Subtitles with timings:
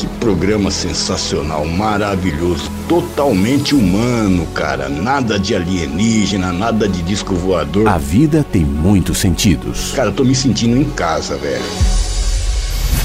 [0.00, 4.88] que programa sensacional, maravilhoso, totalmente humano, cara.
[4.88, 7.86] Nada de alienígena, nada de disco voador.
[7.86, 9.92] A vida tem muitos sentidos.
[9.94, 11.62] Cara, eu tô me sentindo em casa, velho.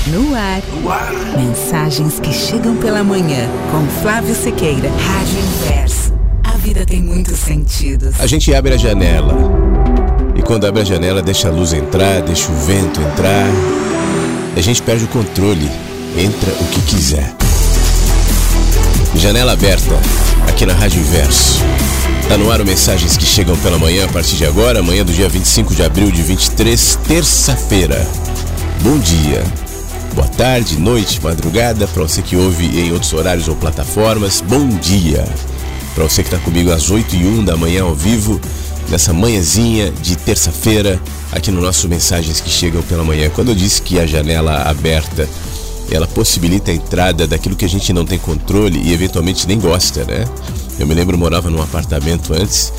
[0.08, 0.62] No ar.
[1.38, 4.90] Mensagens que chegam pela manhã com Flávio Sequeira.
[4.90, 6.14] Rádio Inverso.
[6.46, 8.18] A vida tem muitos sentidos.
[8.20, 9.34] A gente abre a janela.
[10.34, 13.48] E quando abre a janela, deixa a luz entrar, deixa o vento entrar.
[14.56, 15.70] A gente perde o controle.
[16.18, 17.36] Entra o que quiser.
[19.16, 20.00] Janela aberta,
[20.48, 21.62] aqui na Rádio Inverso.
[22.30, 25.28] Tá no ar Mensagens que chegam pela manhã a partir de agora, amanhã do dia
[25.28, 28.08] 25 de abril de 23, terça-feira.
[28.82, 29.44] Bom dia,
[30.14, 35.26] boa tarde, noite, madrugada, para você que ouve em outros horários ou plataformas, bom dia.
[35.94, 38.40] Para você que está comigo às 8 e 1 da manhã ao vivo,
[38.90, 40.98] nessa manhãzinha de terça-feira,
[41.34, 43.30] aqui no nosso Mensagens que chegam pela manhã.
[43.30, 45.28] Quando eu disse que a janela aberta
[45.92, 50.04] ela possibilita a entrada daquilo que a gente não tem controle e eventualmente nem gosta,
[50.06, 50.26] né?
[50.80, 52.72] Eu me lembro, eu morava num apartamento antes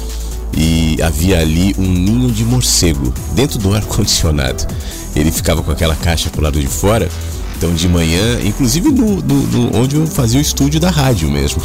[0.56, 4.66] e havia ali um ninho de morcego dentro do ar-condicionado.
[5.14, 7.08] Ele ficava com aquela caixa pro lado de fora.
[7.56, 11.62] Então de manhã, inclusive no, no- no- onde eu fazia o estúdio da rádio mesmo.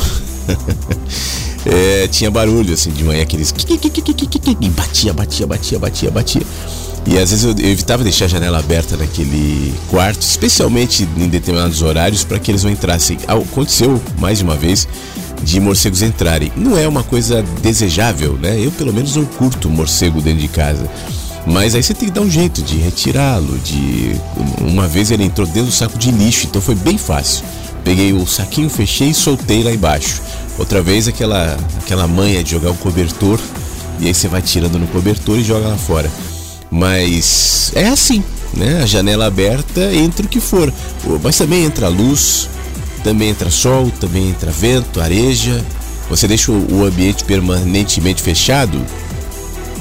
[1.66, 3.53] É, tinha barulho assim de manhã, aqueles.
[4.59, 6.41] E batia, batia, batia, batia, batia.
[7.06, 11.81] E às vezes eu, eu evitava deixar a janela aberta naquele quarto, especialmente em determinados
[11.81, 13.17] horários, para que eles não entrassem.
[13.28, 14.88] Ah, Aconteceu mais de uma vez
[15.44, 16.51] de morcegos entrarem.
[16.56, 18.59] Não é uma coisa desejável, né?
[18.59, 20.88] Eu pelo menos não curto morcego dentro de casa.
[21.45, 23.57] Mas aí você tem que dar um jeito de retirá-lo.
[23.59, 24.16] De
[24.59, 27.44] uma vez ele entrou dentro do saco de lixo, então foi bem fácil.
[27.83, 30.22] Peguei o saquinho, fechei e soltei lá embaixo.
[30.59, 33.39] Outra vez aquela aquela manha de jogar um cobertor
[34.00, 36.12] e aí você vai tirando no cobertor e joga lá fora.
[36.71, 38.23] Mas é assim,
[38.53, 38.81] né?
[38.81, 40.73] A janela aberta entra o que for.
[41.21, 42.49] Mas também entra luz,
[43.03, 45.63] também entra sol, também entra vento, areja.
[46.09, 48.83] Você deixa o ambiente permanentemente fechado,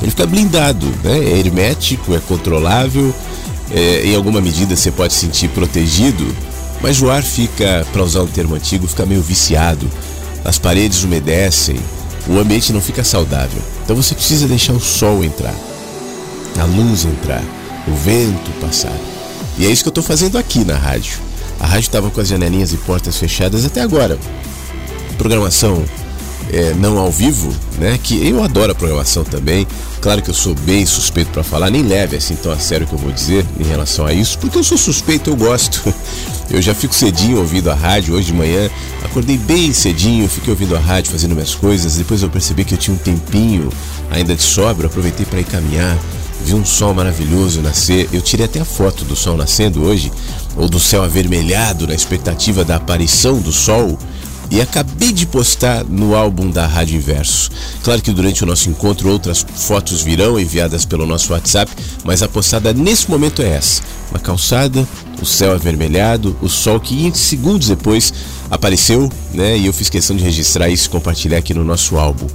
[0.00, 1.18] ele fica blindado, né?
[1.18, 3.14] É hermético, é controlável,
[3.70, 6.26] é, em alguma medida você pode se sentir protegido,
[6.80, 9.90] mas o ar fica, para usar um termo antigo, fica meio viciado.
[10.44, 11.78] As paredes umedecem,
[12.26, 13.60] o ambiente não fica saudável.
[13.84, 15.54] Então você precisa deixar o sol entrar,
[16.58, 17.42] a luz entrar,
[17.86, 18.96] o vento passar.
[19.58, 21.18] E é isso que eu estou fazendo aqui na rádio.
[21.58, 24.18] A rádio estava com as janelinhas e portas fechadas até agora.
[25.18, 25.84] Programação
[26.52, 27.98] é, não ao vivo, né?
[28.02, 29.66] Que eu adoro a programação também.
[30.00, 32.92] Claro que eu sou bem suspeito para falar, nem leve assim tão a sério que
[32.92, 35.82] eu vou dizer em relação a isso, porque eu sou suspeito, eu gosto.
[36.50, 38.68] Eu já fico cedinho ouvindo a rádio hoje de manhã.
[39.04, 41.94] Acordei bem cedinho, fiquei ouvindo a rádio, fazendo minhas coisas.
[41.94, 43.68] Depois eu percebi que eu tinha um tempinho
[44.10, 45.96] ainda de sobra, aproveitei para ir caminhar.
[46.44, 48.08] Vi um sol maravilhoso nascer.
[48.12, 50.10] Eu tirei até a foto do sol nascendo hoje,
[50.56, 53.98] ou do céu avermelhado na expectativa da aparição do sol.
[54.50, 57.50] E acabei de postar no álbum da Rádio Inverso.
[57.82, 61.70] Claro que durante o nosso encontro outras fotos virão enviadas pelo nosso WhatsApp,
[62.04, 64.86] mas a postada nesse momento é essa: uma calçada,
[65.22, 68.12] o céu avermelhado, o sol que segundos depois
[68.50, 69.56] apareceu, né?
[69.56, 72.26] E eu fiz questão de registrar isso e compartilhar aqui no nosso álbum.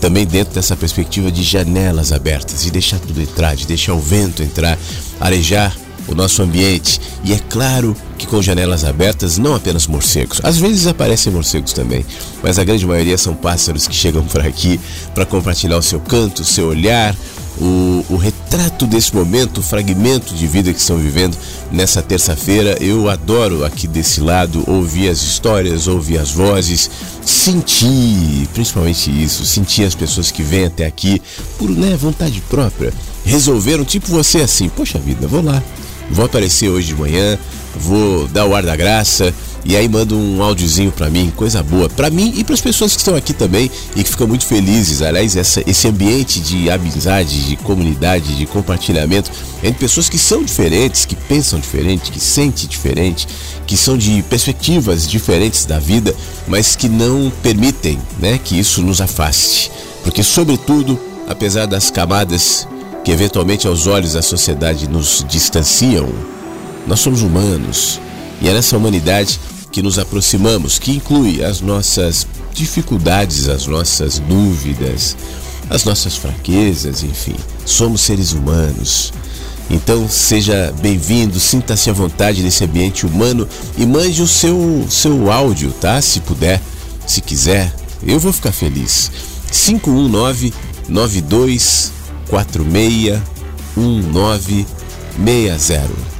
[0.00, 4.42] Também dentro dessa perspectiva de janelas abertas, de deixar tudo entrar, de deixar o vento
[4.42, 4.78] entrar,
[5.20, 5.74] arejar
[6.06, 7.00] o nosso ambiente.
[7.24, 10.40] E é claro que com janelas abertas, não apenas morcegos.
[10.42, 12.04] Às vezes aparecem morcegos também,
[12.42, 14.78] mas a grande maioria são pássaros que chegam por aqui
[15.14, 17.14] para compartilhar o seu canto, o seu olhar,
[17.58, 21.36] o, o, retrato desse momento, o fragmento de vida que estão vivendo
[21.70, 22.76] nessa terça-feira.
[22.80, 26.90] Eu adoro aqui desse lado ouvir as histórias, ouvir as vozes,
[27.24, 31.22] sentir, principalmente isso, sentir as pessoas que vêm até aqui
[31.58, 32.92] por né, vontade própria.
[33.24, 35.62] Resolveram, tipo você assim, poxa vida, vou lá,
[36.10, 37.38] vou aparecer hoje de manhã,
[37.76, 39.32] vou dar o ar da graça
[39.64, 42.92] e aí manda um áudiozinho para mim, coisa boa, para mim e para as pessoas
[42.92, 45.00] que estão aqui também e que ficam muito felizes.
[45.00, 49.30] Aliás, essa, esse ambiente de amizade, de comunidade, de compartilhamento
[49.62, 53.26] entre pessoas que são diferentes, que pensam diferente, que sentem diferente,
[53.66, 56.14] que são de perspectivas diferentes da vida,
[56.46, 59.72] mas que não permitem, né, que isso nos afaste.
[60.02, 62.68] Porque sobretudo, apesar das camadas
[63.04, 66.08] que eventualmente aos olhos da sociedade nos distanciam,
[66.86, 68.00] nós somos humanos.
[68.40, 69.38] E é nessa humanidade
[69.70, 75.16] que nos aproximamos, que inclui as nossas dificuldades, as nossas dúvidas,
[75.68, 77.36] as nossas fraquezas, enfim.
[77.66, 79.12] Somos seres humanos.
[79.68, 85.72] Então seja bem-vindo, sinta-se à vontade nesse ambiente humano e mande o seu, seu áudio,
[85.72, 86.00] tá?
[86.00, 86.60] Se puder,
[87.06, 87.74] se quiser,
[88.06, 89.10] eu vou ficar feliz.
[89.50, 90.52] 519
[90.88, 91.94] 9246
[93.76, 96.14] 1960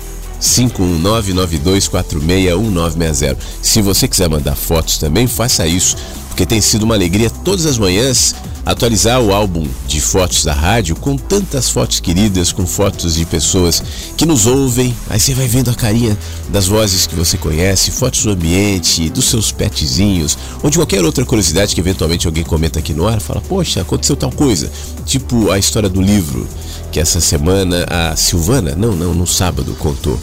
[0.45, 3.37] 51992461960.
[3.63, 5.97] Se você quiser mandar fotos também, faça isso,
[6.29, 10.97] porque tem sido uma alegria todas as manhãs atualizar o álbum de fotos da rádio
[10.97, 13.83] com tantas fotos queridas, com fotos de pessoas
[14.17, 14.95] que nos ouvem.
[15.09, 16.17] Aí você vai vendo a carinha
[16.49, 21.25] das vozes que você conhece, fotos do ambiente, dos seus petzinhos, ou de qualquer outra
[21.25, 24.71] curiosidade que eventualmente alguém comenta aqui no ar, fala: "Poxa, aconteceu tal coisa".
[25.05, 26.49] Tipo a história do livro
[26.91, 30.19] que essa semana a Silvana, não, não, no sábado contou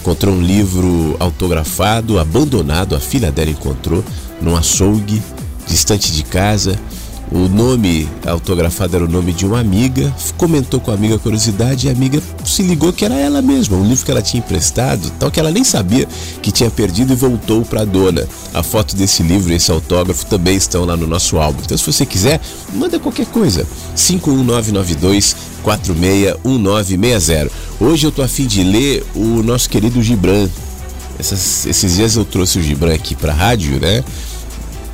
[0.00, 4.02] encontrou um livro autografado, abandonado, a filha dela encontrou
[4.40, 5.22] num açougue
[5.66, 6.78] distante de casa.
[7.30, 11.86] O nome autografado era o nome de uma amiga, comentou com a amiga a curiosidade
[11.86, 15.10] e a amiga se ligou que era ela mesma, um livro que ela tinha emprestado,
[15.18, 16.08] tal que ela nem sabia
[16.40, 18.26] que tinha perdido e voltou para a dona.
[18.54, 21.60] A foto desse livro e esse autógrafo também estão lá no nosso álbum.
[21.62, 22.40] Então, se você quiser,
[22.72, 23.66] manda qualquer coisa.
[23.94, 27.50] 51992 461960.
[27.78, 30.48] Hoje eu tô afim de ler o nosso querido Gibran.
[31.18, 34.02] Essas, esses dias eu trouxe o Gibran aqui para rádio, né?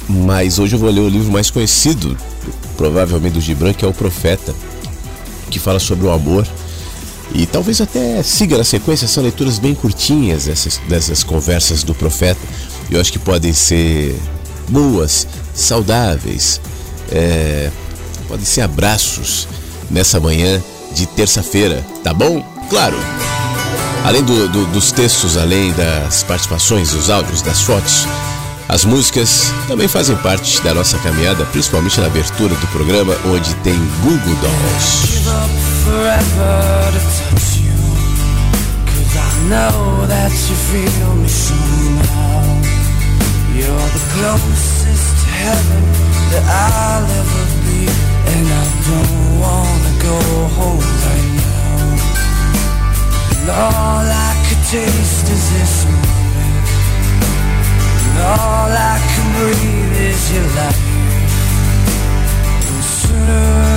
[0.09, 2.17] Mas hoje eu vou ler o livro mais conhecido,
[2.77, 4.55] provavelmente do Gibran, que é O Profeta,
[5.51, 6.47] que fala sobre o amor.
[7.35, 12.41] E talvez até siga na sequência, são leituras bem curtinhas dessas, dessas conversas do profeta.
[12.91, 14.15] Eu acho que podem ser
[14.69, 16.61] boas, saudáveis,
[17.11, 17.71] é,
[18.29, 19.49] podem ser abraços
[19.91, 20.63] nessa manhã
[20.95, 22.41] de terça-feira, tá bom?
[22.71, 22.97] Claro!
[24.05, 28.07] Além do, do, dos textos, além das participações, dos áudios, das fotos,
[28.69, 33.79] as músicas também fazem parte da nossa caminhada, principalmente na abertura do programa, onde tem
[34.03, 35.15] Google Dolls.
[48.27, 50.19] And I don't wanna go
[50.57, 51.85] home right now.
[53.37, 56.24] And all I could taste is this moment
[58.17, 60.83] All I can breathe is your life
[62.69, 63.74] And sooner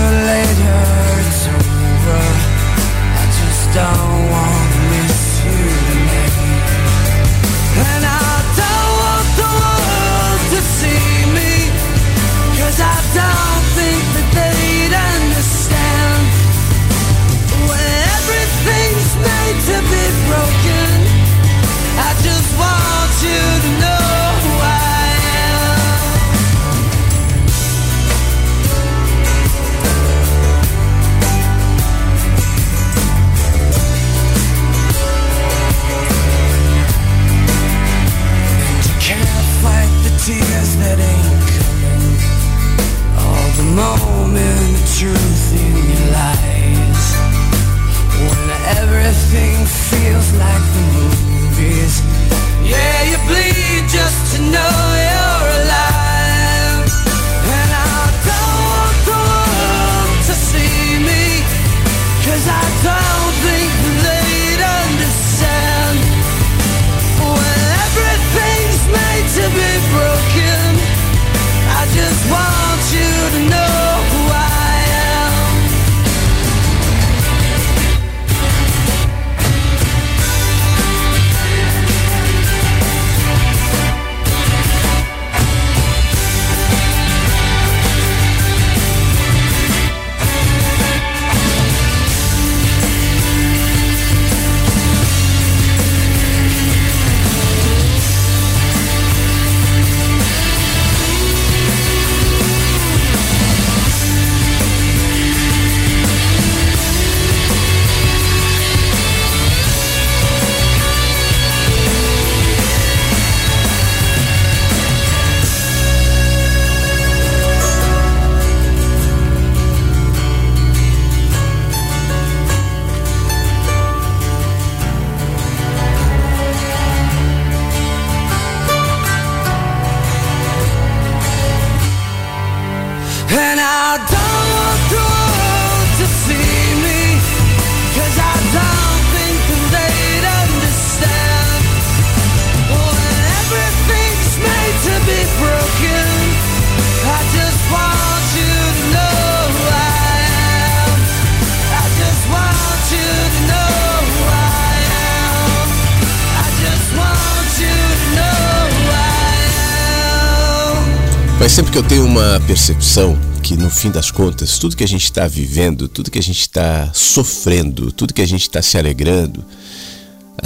[161.57, 165.05] sempre que eu tenho uma percepção que no fim das contas, tudo que a gente
[165.05, 169.43] está vivendo, tudo que a gente está sofrendo, tudo que a gente está se alegrando,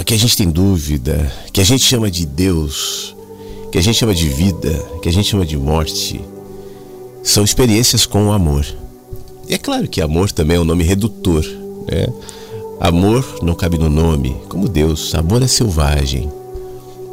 [0.06, 3.14] que a gente tem dúvida, que a gente chama de Deus,
[3.70, 6.18] que a gente chama de vida, que a gente chama de morte,
[7.22, 8.64] são experiências com o amor.
[9.46, 11.44] E é claro que amor também é um nome redutor.
[11.90, 12.06] Né?
[12.80, 15.14] Amor não cabe no nome, como Deus.
[15.14, 16.32] Amor é selvagem,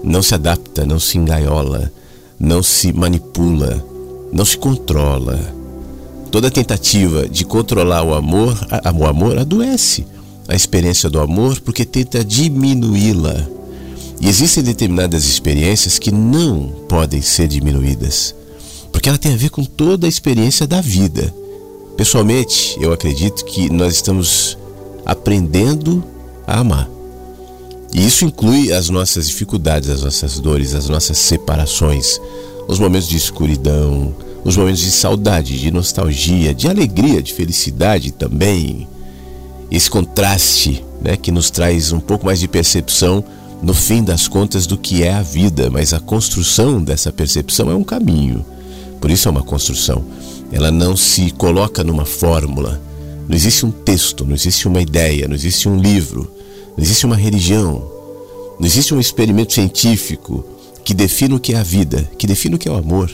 [0.02, 1.92] não se adapta, não se engaiola,
[2.40, 3.86] não se manipula,
[4.32, 5.38] não se controla.
[6.32, 8.58] Toda tentativa de controlar o amor,
[8.98, 10.06] o amor adoece
[10.48, 13.46] a experiência do amor porque tenta diminuí-la.
[14.22, 18.36] E existem determinadas experiências que não podem ser diminuídas,
[18.92, 21.34] porque ela tem a ver com toda a experiência da vida.
[21.96, 24.58] Pessoalmente, eu acredito que nós estamos
[25.06, 26.04] aprendendo
[26.46, 26.99] a amar.
[27.94, 32.20] E isso inclui as nossas dificuldades, as nossas dores, as nossas separações,
[32.68, 38.88] os momentos de escuridão, os momentos de saudade, de nostalgia, de alegria, de felicidade também.
[39.72, 43.24] Esse contraste né, que nos traz um pouco mais de percepção
[43.62, 47.76] no fim das contas do que é a vida, mas a construção dessa percepção é
[47.76, 48.46] um caminho.
[49.02, 50.04] Por isso é uma construção.
[50.52, 52.82] Ela não se coloca numa fórmula.
[53.28, 56.32] Não existe um texto, não existe uma ideia, não existe um livro,
[56.80, 57.92] não existe uma religião,
[58.58, 60.46] não existe um experimento científico
[60.82, 63.12] que defina o que é a vida, que defina o que é o amor,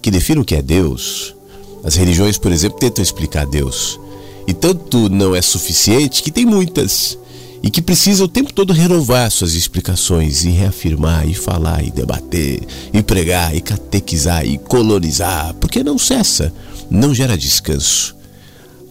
[0.00, 1.34] que defina o que é Deus.
[1.82, 3.98] As religiões, por exemplo, tentam explicar Deus.
[4.46, 7.18] E tanto não é suficiente que tem muitas
[7.60, 12.62] e que precisa o tempo todo renovar suas explicações e reafirmar e falar e debater
[12.92, 16.54] e pregar e catequizar e colonizar, porque não cessa,
[16.88, 18.14] não gera descanso.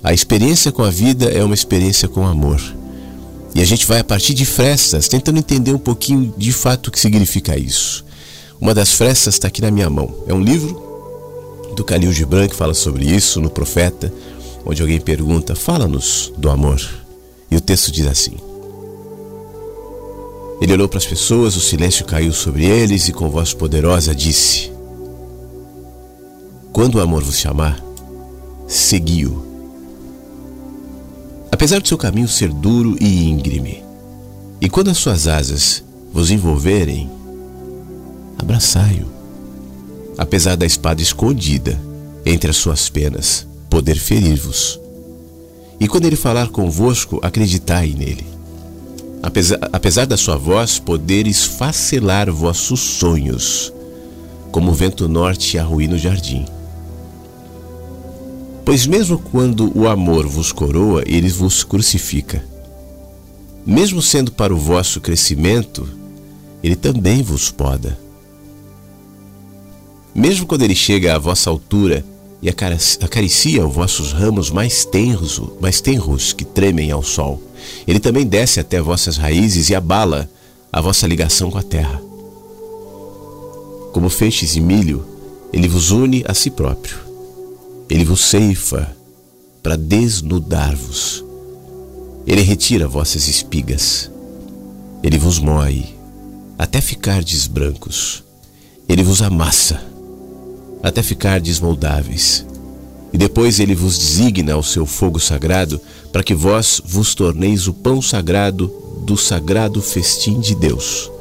[0.03, 2.80] A experiência com a vida é uma experiência com amor.
[3.53, 6.91] E a gente vai a partir de frestas, tentando entender um pouquinho de fato o
[6.91, 8.05] que significa isso.
[8.59, 10.23] Uma das frestas está aqui na minha mão.
[10.27, 14.13] É um livro do Khalil Gibran que fala sobre isso no Profeta,
[14.65, 16.81] onde alguém pergunta: "Fala-nos do amor".
[17.49, 18.35] E o texto diz assim:
[20.61, 24.71] Ele olhou para as pessoas, o silêncio caiu sobre eles e com voz poderosa disse:
[26.71, 27.83] Quando o amor vos chamar,
[28.67, 29.50] segui-o
[31.61, 33.83] apesar do seu caminho ser duro e íngreme.
[34.59, 37.07] E quando as suas asas vos envolverem,
[38.35, 39.05] abraçai-o.
[40.17, 41.79] Apesar da espada escondida
[42.25, 44.79] entre as suas penas poder ferir-vos.
[45.79, 48.25] E quando ele falar convosco, acreditai nele.
[49.21, 53.71] Apesar, apesar da sua voz poder esfacelar vossos sonhos,
[54.51, 56.43] como o vento norte arruína o jardim.
[58.63, 62.43] Pois mesmo quando o amor vos coroa, ele vos crucifica.
[63.65, 65.87] Mesmo sendo para o vosso crescimento,
[66.63, 67.99] ele também vos poda.
[70.13, 72.05] Mesmo quando ele chega à vossa altura
[72.41, 77.41] e acaricia os vossos ramos mais tenros, mais tenros que tremem ao sol,
[77.87, 80.29] ele também desce até vossas raízes e abala
[80.71, 82.01] a vossa ligação com a terra.
[83.91, 85.05] Como feixes de milho,
[85.51, 87.10] ele vos une a si próprio
[87.91, 88.95] ele vos ceifa
[89.61, 91.25] para desnudar-vos.
[92.25, 94.09] Ele retira vossas espigas.
[95.03, 95.93] Ele vos moe
[96.57, 98.23] até ficardes brancos.
[98.87, 99.83] Ele vos amassa
[100.81, 102.45] até ficardes moldáveis.
[103.11, 105.77] E depois ele vos designa ao seu fogo sagrado
[106.13, 108.73] para que vós vos torneis o pão sagrado
[109.05, 111.11] do sagrado festim de Deus.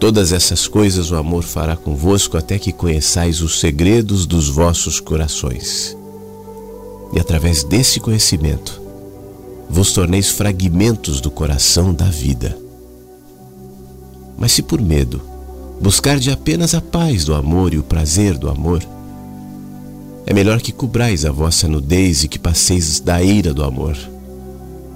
[0.00, 5.94] Todas essas coisas o amor fará convosco até que conheçais os segredos dos vossos corações.
[7.12, 8.80] E através desse conhecimento,
[9.68, 12.56] vos torneis fragmentos do coração da vida.
[14.38, 15.20] Mas se por medo
[15.78, 18.82] buscarde apenas a paz do amor e o prazer do amor,
[20.24, 23.98] é melhor que cobrais a vossa nudez e que passeis da ira do amor,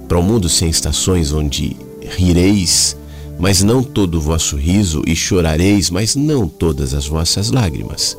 [0.07, 2.97] para um mundo sem estações onde rireis
[3.37, 8.17] mas não todo o vosso riso, e chorareis, mas não todas as vossas lágrimas.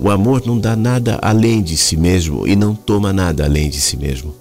[0.00, 3.80] O amor não dá nada além de si mesmo e não toma nada além de
[3.80, 4.34] si mesmo.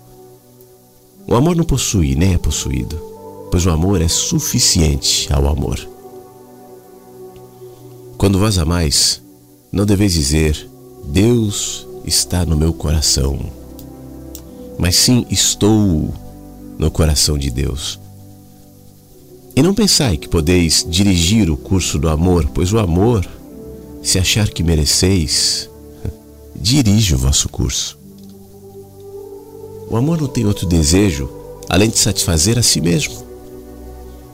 [1.28, 2.96] O amor não possui nem é possuído,
[3.52, 5.80] pois o amor é suficiente ao amor.
[8.18, 9.22] Quando vós amais,
[9.72, 10.70] não deveis dizer,
[11.06, 13.40] Deus está no meu coração,
[14.78, 16.14] mas sim estou
[16.78, 18.00] no coração de Deus.
[19.56, 23.26] E não pensai que podeis dirigir o curso do amor, pois o amor,
[24.02, 25.70] se achar que mereceis,
[26.56, 27.98] dirige o vosso curso.
[29.90, 31.30] O amor não tem outro desejo
[31.70, 33.16] além de satisfazer a si mesmo.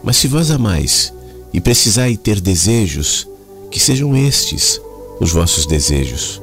[0.03, 1.13] Mas se vós amais
[1.53, 3.27] e precisai ter desejos,
[3.71, 4.81] que sejam estes
[5.19, 6.41] os vossos desejos,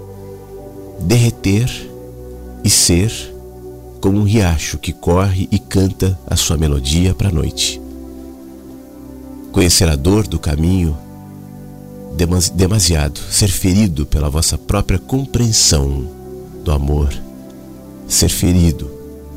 [1.00, 1.68] derreter
[2.62, 3.12] e ser
[4.00, 7.80] como um riacho que corre e canta a sua melodia para a noite.
[9.56, 10.94] Conhecer a dor do caminho
[12.54, 16.06] demasiado, ser ferido pela vossa própria compreensão
[16.62, 17.08] do amor,
[18.06, 18.86] ser ferido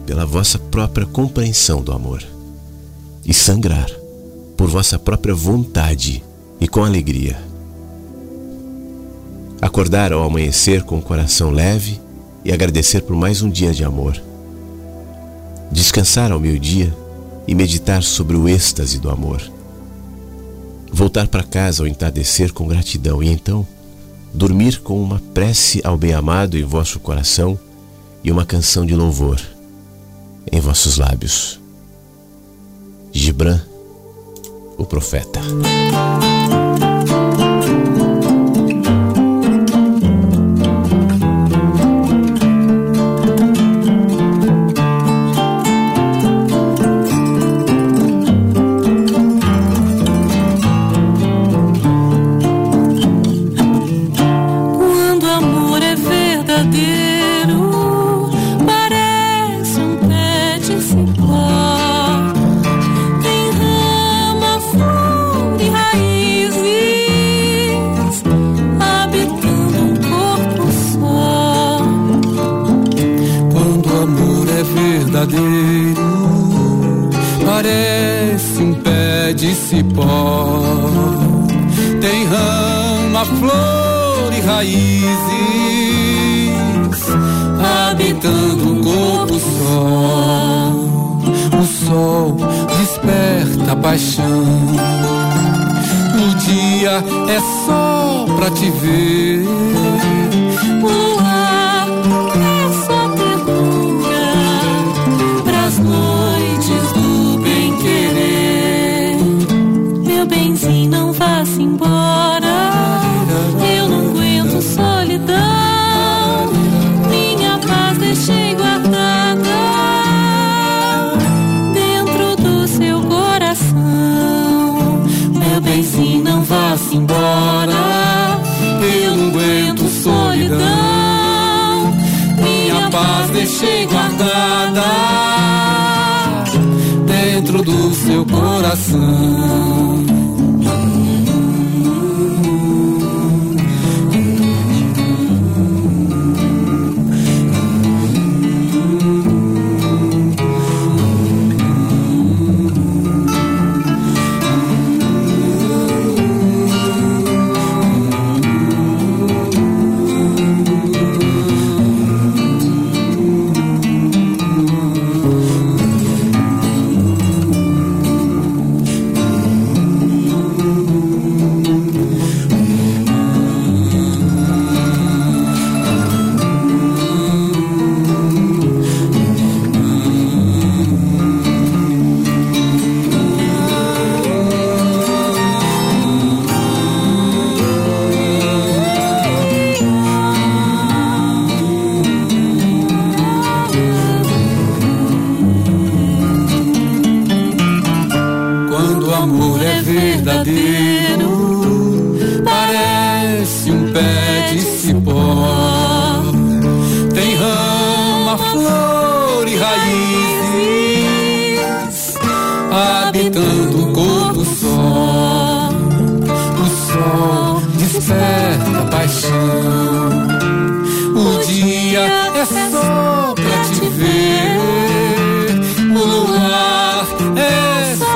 [0.06, 2.22] pela vossa própria compreensão do amor
[3.26, 3.90] e sangrar
[4.58, 6.22] por vossa própria vontade
[6.60, 7.42] e com alegria.
[9.62, 11.98] Acordar ao amanhecer com o coração leve
[12.44, 14.22] e agradecer por mais um dia de amor.
[15.72, 16.94] Descansar ao meio-dia
[17.48, 19.59] e meditar sobre o êxtase do amor
[20.92, 23.66] voltar para casa ao entardecer com gratidão e então
[24.34, 27.60] dormir com uma prece ao bem-amado em vosso coração
[28.24, 29.40] e uma canção de louvor
[30.52, 31.60] em vossos lábios.
[33.12, 33.60] Gibran,
[34.78, 35.42] o profeta.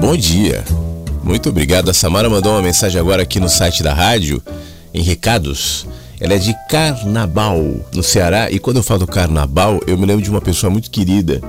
[0.00, 0.64] bom dia.
[1.22, 1.90] Muito obrigado.
[1.90, 4.42] A Samara mandou uma mensagem agora aqui no site da rádio,
[4.94, 5.86] em recados.
[6.20, 7.58] Ela é de Carnaval,
[7.92, 8.50] no Ceará.
[8.50, 11.40] E quando eu falo Carnaval, eu me lembro de uma pessoa muito querida,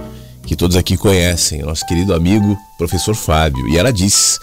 [0.45, 3.67] que todos aqui conhecem, nosso querido amigo, professor Fábio.
[3.69, 4.39] E ela diz: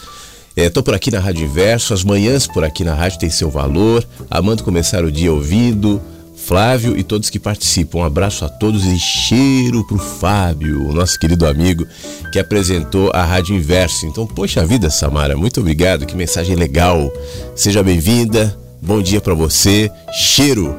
[0.57, 3.51] Estou é, por aqui na Rádio Inverso, as manhãs por aqui na rádio têm seu
[3.51, 6.01] valor, amando começar o dia ouvindo.
[6.47, 7.99] Flávio e todos que participam.
[7.99, 11.85] Um abraço a todos e cheiro pro Fábio, nosso querido amigo
[12.33, 14.07] que apresentou a Rádio Inverso.
[14.07, 17.13] Então, poxa vida, Samara, muito obrigado, que mensagem legal.
[17.57, 18.57] Seja bem-vinda.
[18.81, 19.91] Bom dia para você.
[20.13, 20.77] Cheiro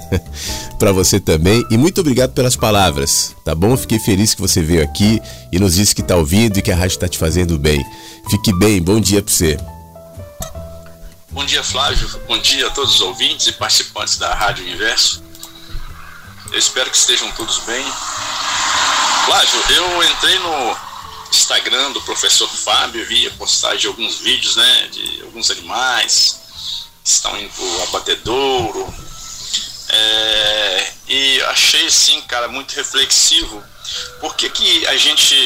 [0.78, 3.74] para você também e muito obrigado pelas palavras, tá bom?
[3.78, 5.18] Fiquei feliz que você veio aqui
[5.50, 7.82] e nos disse que tá ouvindo e que a rádio está te fazendo bem.
[8.28, 9.79] Fique bem, bom dia para você.
[11.32, 12.08] Bom dia, Flávio.
[12.26, 15.22] Bom dia a todos os ouvintes e participantes da Rádio Universo.
[16.50, 17.84] Eu espero que estejam todos bem.
[19.26, 20.76] Flávio, eu entrei no
[21.30, 26.40] Instagram do professor Fábio, vi a postagem de alguns vídeos, né, de alguns animais
[27.04, 28.92] que estão indo pro abatedouro.
[29.88, 33.62] É, e achei, sim, cara, muito reflexivo.
[34.18, 35.36] Por que, que a gente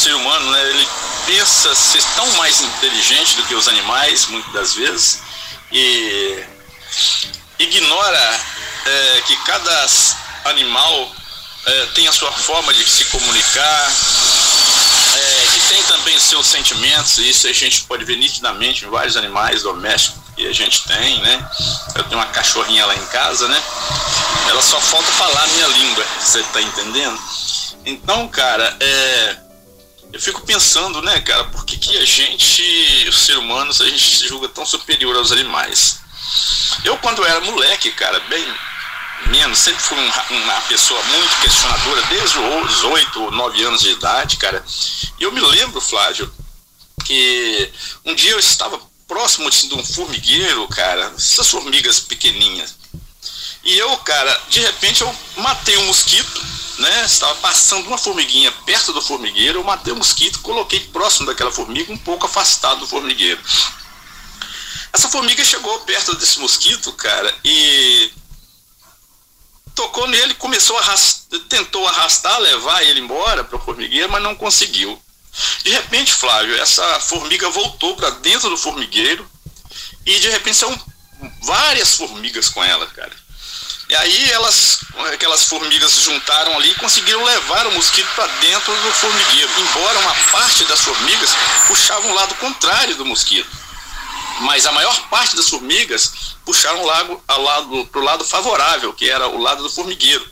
[0.00, 0.88] ser humano, né, ele
[1.26, 5.22] pensa ser tão mais inteligente do que os animais, muitas das vezes,
[5.70, 6.42] e
[7.58, 8.40] ignora
[8.86, 9.86] é, que cada
[10.46, 11.12] animal
[11.66, 13.92] é, tem a sua forma de se comunicar,
[15.14, 19.18] é, que tem também seus sentimentos, e isso a gente pode ver nitidamente em vários
[19.18, 21.50] animais domésticos que a gente tem, né?
[21.94, 23.62] Eu tenho uma cachorrinha lá em casa, né?
[24.48, 27.20] Ela só falta falar a minha língua, você tá entendendo?
[27.84, 29.49] Então, cara, é
[30.12, 34.18] eu fico pensando, né, cara, por que, que a gente, os seres humanos, a gente
[34.18, 36.00] se julga tão superior aos animais?
[36.84, 38.44] Eu, quando era moleque, cara, bem
[39.26, 43.90] menos, sempre fui um, uma pessoa muito questionadora, desde os 8 ou 9 anos de
[43.90, 44.64] idade, cara.
[45.18, 46.32] E eu me lembro, Flávio,
[47.04, 47.70] que
[48.04, 52.79] um dia eu estava próximo de um formigueiro, cara, essas formigas pequenininhas.
[53.62, 56.40] E eu, cara, de repente eu matei um mosquito
[56.80, 61.52] né, estava passando uma formiguinha perto do formigueiro, eu matei o mosquito, coloquei próximo daquela
[61.52, 63.40] formiga, um pouco afastado do formigueiro.
[64.90, 68.10] Essa formiga chegou perto desse mosquito, cara, e
[69.74, 74.34] tocou nele, começou a arrastar, tentou arrastar, levar ele embora para o formigueiro, mas não
[74.34, 75.00] conseguiu.
[75.62, 79.30] De repente, Flávio, essa formiga voltou para dentro do formigueiro
[80.04, 80.82] e de repente são
[81.42, 83.12] várias formigas com ela, cara.
[83.90, 88.72] E aí elas, aquelas formigas se juntaram ali e conseguiram levar o mosquito para dentro
[88.72, 91.30] do formigueiro, embora uma parte das formigas
[91.66, 93.50] puxavam o lado contrário do mosquito.
[94.42, 99.10] Mas a maior parte das formigas puxaram o lado, lado, para o lado favorável, que
[99.10, 100.24] era o lado do formigueiro.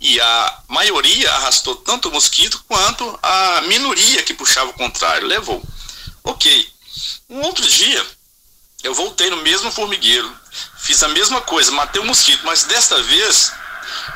[0.00, 5.62] E a maioria arrastou tanto o mosquito quanto a minoria que puxava o contrário levou.
[6.24, 6.68] Ok.
[7.30, 8.04] Um outro dia,
[8.84, 10.30] eu voltei no mesmo formigueiro,
[10.76, 13.50] fiz a mesma coisa, matei o um mosquito, mas desta vez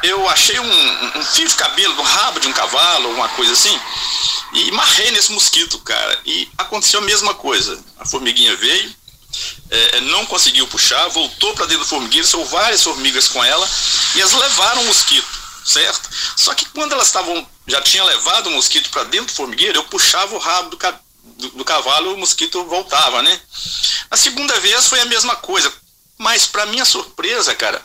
[0.02, 3.80] eu achei um, um, fio de cabelo no rabo de um cavalo, uma coisa assim,
[4.52, 6.20] e marrei nesse mosquito, cara.
[6.26, 7.82] E aconteceu a mesma coisa.
[7.98, 8.94] A formiguinha veio,
[9.70, 13.68] é, é não conseguiu puxar, voltou para dentro do formigueiro, são várias formigas com ela,
[14.14, 15.26] e elas levaram o mosquito,
[15.64, 16.10] certo?
[16.36, 19.84] Só que quando elas estavam, já tinha levado o mosquito para dentro do formigueiro, eu
[19.84, 20.76] puxava o rabo do,
[21.36, 23.40] do, do cavalo, o mosquito voltava, né?
[24.10, 25.72] A segunda vez foi a mesma coisa,
[26.16, 27.84] mas para minha surpresa, cara,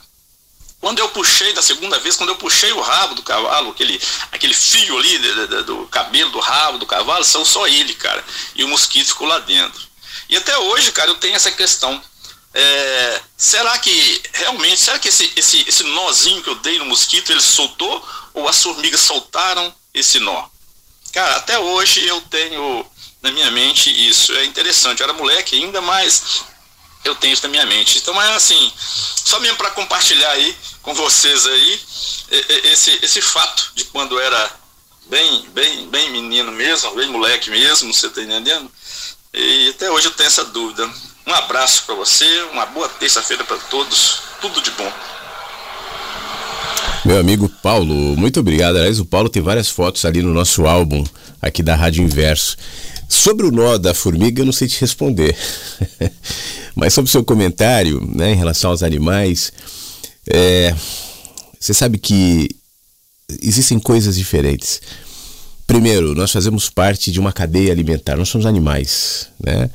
[0.83, 4.01] quando eu puxei da segunda vez, quando eu puxei o rabo do cavalo, aquele,
[4.33, 8.21] aquele fio ali do, do, cabelo do rabo do cavalo, são só ele, cara.
[8.53, 9.81] E o mosquito ficou lá dentro.
[10.27, 12.03] E até hoje, cara, eu tenho essa questão.
[12.53, 17.31] É, será que realmente, será que esse, esse, esse nozinho que eu dei no mosquito,
[17.31, 18.05] ele soltou?
[18.33, 20.49] Ou as formigas soltaram esse nó?
[21.13, 22.85] Cara, até hoje eu tenho
[23.23, 24.33] na minha mente isso.
[24.33, 24.99] É interessante.
[24.99, 26.43] Eu era moleque ainda, mas
[27.03, 27.97] eu tenho isso na minha mente.
[27.97, 31.79] Então é assim, só mesmo para compartilhar aí com vocês aí
[32.65, 34.51] esse, esse fato de quando era
[35.09, 38.69] bem, bem, bem menino mesmo, bem moleque mesmo, você tá entendendo?
[39.33, 40.89] E até hoje eu tenho essa dúvida.
[41.25, 44.91] Um abraço para você, uma boa terça-feira para todos, tudo de bom.
[47.05, 48.77] Meu amigo Paulo, muito obrigado.
[48.77, 51.03] Aliás, o Paulo tem várias fotos ali no nosso álbum
[51.41, 52.57] aqui da Rádio Inverso.
[53.13, 55.37] Sobre o nó da formiga, eu não sei te responder.
[56.75, 59.53] Mas sobre o seu comentário né, em relação aos animais,
[60.27, 60.75] é,
[61.59, 62.49] você sabe que
[63.39, 64.81] existem coisas diferentes.
[65.67, 69.69] Primeiro, nós fazemos parte de uma cadeia alimentar, nós somos animais, né?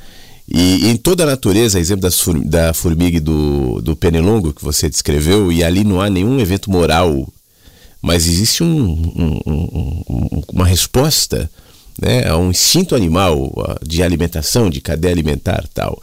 [0.49, 2.11] E em toda a natureza, exemplo
[2.45, 6.71] da formiga e do, do penelongo que você descreveu, e ali não há nenhum evento
[6.71, 7.33] moral,
[8.03, 11.49] mas existe um, um, um, uma resposta
[12.01, 13.53] né, a um instinto animal
[13.85, 16.01] de alimentação, de cadeia alimentar tal.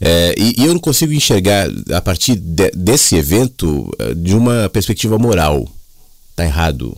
[0.00, 5.18] É, e, e, eu não consigo enxergar, a partir de, desse evento, de uma perspectiva
[5.18, 5.66] moral.
[6.36, 6.96] Tá errado.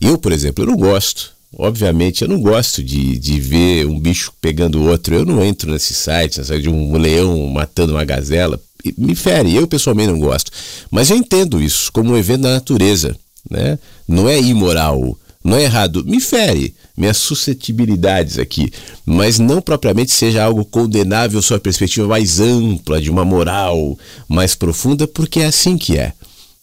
[0.00, 4.32] Eu, por exemplo, eu não gosto Obviamente, eu não gosto de, de ver um bicho
[4.40, 5.14] pegando outro.
[5.14, 8.60] Eu não entro nesse site, de um leão matando uma gazela.
[8.96, 10.52] Me fere, eu pessoalmente não gosto.
[10.90, 13.16] Mas eu entendo isso como um evento da natureza.
[13.50, 13.78] Né?
[14.06, 16.04] Não é imoral, não é errado.
[16.04, 18.70] Me fere minhas suscetibilidades aqui,
[19.06, 23.98] mas não propriamente seja algo condenável sob a perspectiva mais ampla, de uma moral
[24.28, 26.12] mais profunda, porque é assim que é.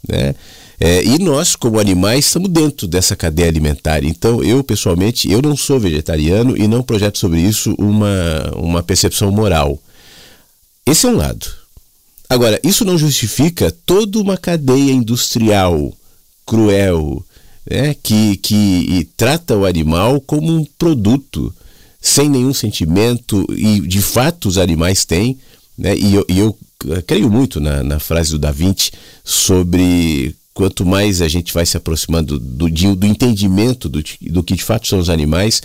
[0.08, 0.36] Né?
[0.80, 4.04] É, e nós, como animais, estamos dentro dessa cadeia alimentar.
[4.04, 9.32] Então, eu, pessoalmente, eu não sou vegetariano e não projeto sobre isso uma, uma percepção
[9.32, 9.82] moral.
[10.86, 11.48] Esse é um lado.
[12.30, 15.94] Agora, isso não justifica toda uma cadeia industrial
[16.46, 17.26] cruel,
[17.69, 21.53] né, que, que trata o animal como um produto,
[22.01, 25.38] sem nenhum sentimento, e de fato os animais têm,
[25.77, 26.58] né, e eu, e eu
[27.06, 28.91] creio muito na, na frase do Da Vinci
[29.23, 34.56] sobre quanto mais a gente vai se aproximando do, do, do entendimento do, do que
[34.56, 35.62] de fato são os animais,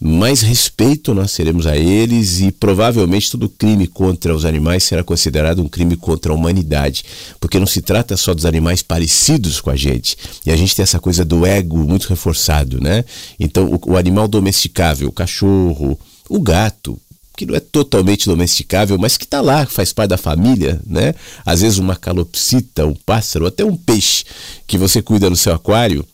[0.00, 5.60] mais respeito nós teremos a eles e provavelmente todo crime contra os animais será considerado
[5.60, 7.04] um crime contra a humanidade,
[7.40, 10.16] porque não se trata só dos animais parecidos com a gente.
[10.46, 13.04] E a gente tem essa coisa do ego muito reforçado, né?
[13.40, 16.96] Então, o, o animal domesticável, o cachorro, o gato,
[17.36, 21.14] que não é totalmente domesticável, mas que está lá, faz parte da família, né?
[21.44, 24.24] Às vezes uma calopsita, um pássaro, até um peixe
[24.66, 26.04] que você cuida no seu aquário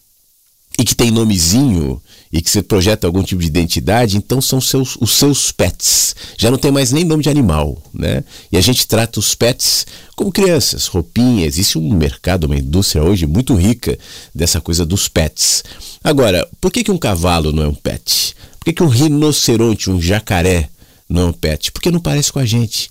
[0.79, 4.97] e que tem nomezinho e que você projeta algum tipo de identidade, então são seus,
[4.97, 6.17] os seus pets.
[6.39, 8.25] Já não tem mais nem nome de animal, né?
[8.51, 11.47] E a gente trata os pets como crianças, roupinha.
[11.47, 13.99] Existe um mercado, uma indústria hoje muito rica
[14.35, 15.63] dessa coisa dos pets.
[16.03, 18.35] Agora, por que, que um cavalo não é um pet?
[18.59, 20.71] Por que, que um rinoceronte, um jacaré,
[21.13, 22.91] não pet, porque não parece com a gente.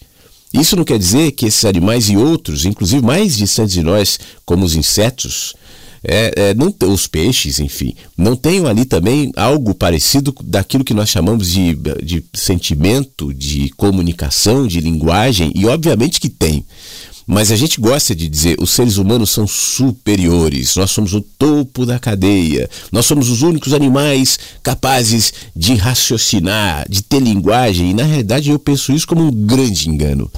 [0.54, 4.66] Isso não quer dizer que esses animais e outros, inclusive mais distantes de nós, como
[4.66, 5.56] os insetos,
[6.04, 11.10] é, é, não, os peixes, enfim, não tenham ali também algo parecido daquilo que nós
[11.10, 16.66] chamamos de, de sentimento, de comunicação, de linguagem, e obviamente que tem.
[17.34, 21.86] Mas a gente gosta de dizer os seres humanos são superiores, nós somos o topo
[21.86, 28.04] da cadeia, nós somos os únicos animais capazes de raciocinar, de ter linguagem, e na
[28.04, 30.30] realidade eu penso isso como um grande engano.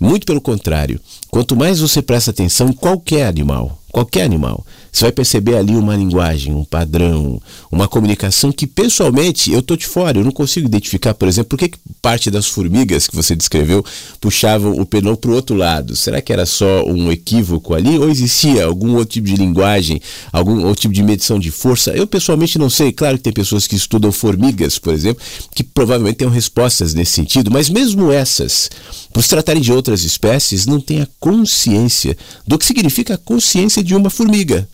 [0.00, 5.12] Muito pelo contrário, quanto mais você presta atenção em qualquer animal, qualquer animal, você vai
[5.12, 10.24] perceber ali uma linguagem, um padrão, uma comunicação que pessoalmente eu tô de fora, eu
[10.24, 11.70] não consigo identificar, por exemplo, por que
[12.02, 13.84] parte das formigas que você descreveu
[14.20, 15.94] puxavam o penão para o outro lado.
[15.94, 20.00] Será que era só um equívoco ali ou existia algum outro tipo de linguagem,
[20.32, 21.92] algum outro tipo de medição de força?
[21.92, 22.90] Eu pessoalmente não sei.
[22.90, 25.22] Claro que tem pessoas que estudam formigas, por exemplo,
[25.54, 28.68] que provavelmente tenham respostas nesse sentido, mas mesmo essas,
[29.12, 33.83] por se tratarem de outras espécies, não têm a consciência do que significa a consciência
[33.84, 34.68] de uma formiga.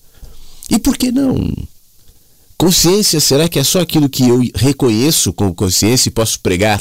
[0.70, 1.52] E por que não?
[2.56, 6.80] Consciência, será que é só aquilo que eu reconheço como consciência e posso pregar?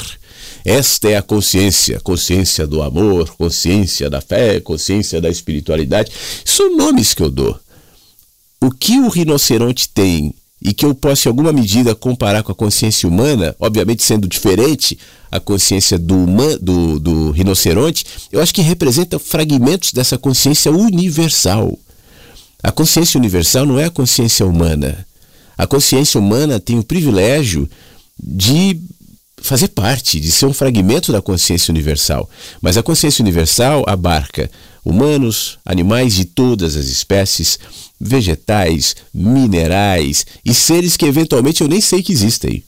[0.64, 6.12] Esta é a consciência, consciência do amor, consciência da fé, consciência da espiritualidade.
[6.44, 7.58] São nomes que eu dou.
[8.60, 12.54] O que o rinoceronte tem e que eu posso, em alguma medida, comparar com a
[12.54, 14.98] consciência humana, obviamente sendo diferente
[15.32, 16.26] a consciência do,
[16.60, 21.78] do, do rinoceronte, eu acho que representa fragmentos dessa consciência universal.
[22.62, 25.06] A consciência universal não é a consciência humana.
[25.56, 27.68] A consciência humana tem o privilégio
[28.18, 28.80] de
[29.42, 32.28] fazer parte, de ser um fragmento da consciência universal.
[32.60, 34.50] Mas a consciência universal abarca
[34.84, 37.58] humanos, animais de todas as espécies,
[38.00, 42.62] vegetais, minerais e seres que eventualmente eu nem sei que existem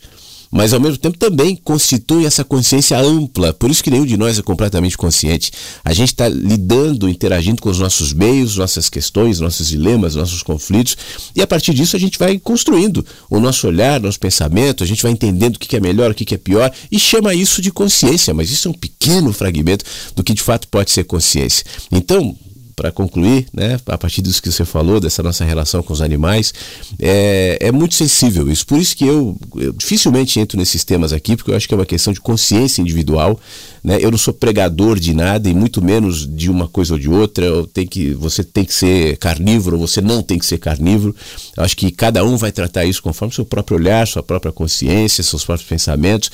[0.52, 3.54] mas ao mesmo tempo também constitui essa consciência ampla.
[3.54, 5.50] Por isso que nenhum de nós é completamente consciente.
[5.82, 10.94] A gente está lidando, interagindo com os nossos meios, nossas questões, nossos dilemas, nossos conflitos,
[11.34, 15.02] e a partir disso a gente vai construindo o nosso olhar, nosso pensamento, a gente
[15.02, 18.34] vai entendendo o que é melhor, o que é pior, e chama isso de consciência,
[18.34, 21.64] mas isso é um pequeno fragmento do que de fato pode ser consciência.
[21.90, 22.36] Então,
[22.74, 26.52] para concluir, né, a partir disso que você falou, dessa nossa relação com os animais,
[26.98, 28.66] é, é muito sensível isso.
[28.66, 31.76] Por isso que eu, eu, dificilmente entro nesses temas aqui, porque eu acho que é
[31.76, 33.38] uma questão de consciência individual
[33.82, 33.98] né?
[34.00, 37.44] Eu não sou pregador de nada e muito menos de uma coisa ou de outra.
[37.44, 41.14] Eu tenho que, você tem que ser carnívoro, você não tem que ser carnívoro.
[41.56, 45.24] Eu acho que cada um vai tratar isso conforme seu próprio olhar, sua própria consciência,
[45.24, 46.30] seus próprios pensamentos.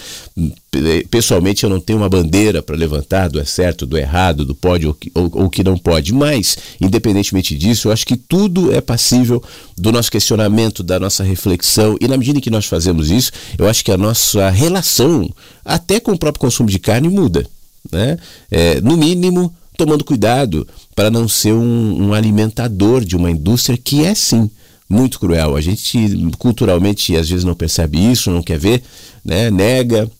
[1.10, 4.86] Pessoalmente, eu não tenho uma bandeira para levantar do é certo, do errado, do pode
[4.86, 6.12] ou, ou que não pode.
[6.12, 9.42] Mas, independentemente disso, eu acho que tudo é passível
[9.76, 11.96] do nosso questionamento, da nossa reflexão.
[12.00, 15.30] E na medida em que nós fazemos isso, eu acho que a nossa relação,
[15.68, 17.46] até com o próprio consumo de carne, muda.
[17.92, 18.18] Né?
[18.50, 24.04] É, no mínimo, tomando cuidado para não ser um, um alimentador de uma indústria que
[24.04, 24.50] é sim
[24.88, 25.54] muito cruel.
[25.54, 25.98] A gente
[26.38, 28.82] culturalmente às vezes não percebe isso, não quer ver,
[29.24, 29.50] né?
[29.50, 30.10] nega,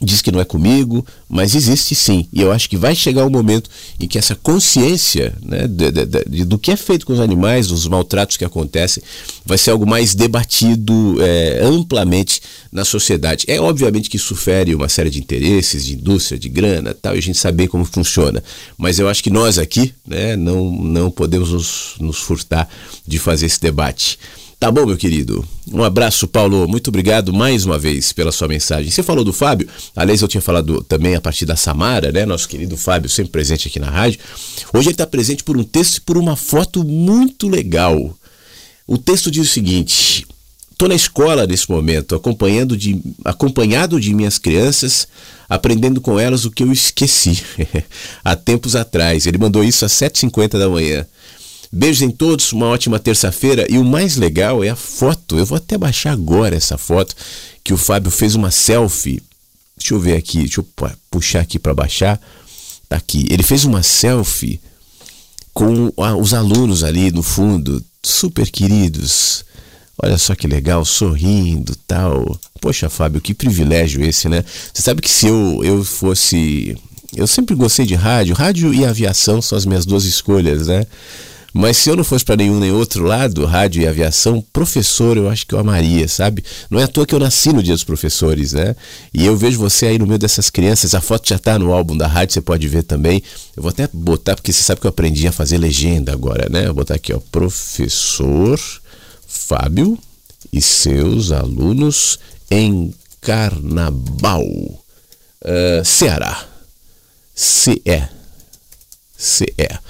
[0.00, 2.28] diz que não é comigo, mas existe sim.
[2.32, 6.06] E eu acho que vai chegar um momento em que essa consciência né, de, de,
[6.06, 9.02] de, do que é feito com os animais, dos maltratos que acontecem,
[9.44, 13.44] vai ser algo mais debatido é, amplamente na sociedade.
[13.48, 17.18] É obviamente que isso fere uma série de interesses, de indústria, de grana tal, e
[17.18, 18.42] a gente saber como funciona.
[18.76, 22.68] Mas eu acho que nós aqui né, não, não podemos nos, nos furtar
[23.06, 24.18] de fazer esse debate.
[24.58, 25.46] Tá bom, meu querido.
[25.70, 26.66] Um abraço, Paulo.
[26.66, 28.90] Muito obrigado mais uma vez pela sua mensagem.
[28.90, 32.24] Você falou do Fábio, aliás, eu tinha falado também a partir da Samara, né?
[32.24, 34.18] Nosso querido Fábio, sempre presente aqui na rádio.
[34.72, 38.16] Hoje ele está presente por um texto e por uma foto muito legal.
[38.86, 40.26] O texto diz o seguinte:
[40.76, 45.06] Estou na escola nesse momento, acompanhando de, acompanhado de minhas crianças,
[45.48, 47.42] aprendendo com elas o que eu esqueci
[48.24, 49.26] há tempos atrás.
[49.26, 51.06] Ele mandou isso às 7h50 da manhã.
[51.72, 53.66] Beijos em todos, uma ótima terça-feira.
[53.70, 55.38] E o mais legal é a foto.
[55.38, 57.14] Eu vou até baixar agora essa foto
[57.62, 59.22] que o Fábio fez uma selfie.
[59.76, 60.68] Deixa eu ver aqui, deixa eu
[61.10, 62.20] puxar aqui para baixar.
[62.88, 63.26] Tá aqui.
[63.30, 64.60] Ele fez uma selfie
[65.52, 69.44] com os alunos ali no fundo, super queridos.
[70.02, 72.38] Olha só que legal, sorrindo, tal.
[72.60, 74.44] Poxa, Fábio, que privilégio esse, né?
[74.72, 76.76] Você sabe que se eu, eu fosse
[77.14, 78.34] eu sempre gostei de rádio.
[78.34, 80.86] Rádio e aviação são as minhas duas escolhas, né?
[81.56, 85.26] Mas se eu não fosse para nenhum nem outro lado, rádio e aviação, professor eu
[85.30, 86.44] acho que eu amaria, sabe?
[86.68, 88.76] Não é à toa que eu nasci no Dia dos Professores, né?
[89.12, 91.96] E eu vejo você aí no meio dessas crianças, a foto já tá no álbum
[91.96, 93.22] da rádio, você pode ver também.
[93.56, 96.66] Eu vou até botar, porque você sabe que eu aprendi a fazer legenda agora, né?
[96.66, 98.60] Vou botar aqui, ó, professor
[99.26, 99.98] Fábio
[100.52, 102.18] e seus alunos
[102.50, 106.44] em Carnaval, uh, Ceará.
[107.34, 107.80] CE.
[109.16, 109.80] CE.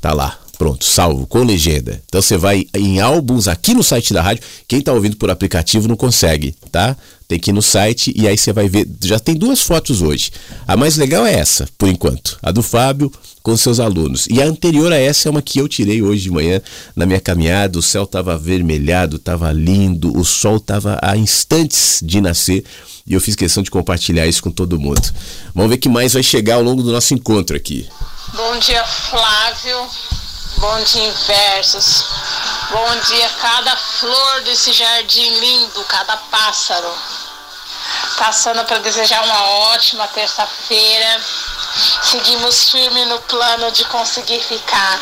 [0.00, 0.41] Tá lá.
[0.62, 2.00] Pronto, salvo, com legenda.
[2.06, 4.44] Então você vai em álbuns aqui no site da rádio.
[4.68, 6.96] Quem está ouvindo por aplicativo não consegue, tá?
[7.26, 8.88] Tem que ir no site e aí você vai ver.
[9.02, 10.30] Já tem duas fotos hoje.
[10.64, 12.38] A mais legal é essa, por enquanto.
[12.40, 13.10] A do Fábio
[13.42, 14.28] com seus alunos.
[14.30, 16.62] E a anterior a essa é uma que eu tirei hoje de manhã
[16.94, 17.76] na minha caminhada.
[17.76, 22.62] O céu estava avermelhado, estava lindo, o sol estava a instantes de nascer.
[23.04, 25.02] E eu fiz questão de compartilhar isso com todo mundo.
[25.56, 27.88] Vamos ver o que mais vai chegar ao longo do nosso encontro aqui.
[28.32, 30.21] Bom dia, Flávio.
[30.62, 32.04] Bom dia, versos.
[32.70, 36.88] Bom dia, cada flor desse jardim lindo, cada pássaro.
[38.16, 39.42] Passando para desejar uma
[39.72, 41.20] ótima terça-feira.
[42.04, 45.00] Seguimos firme no plano de conseguir ficar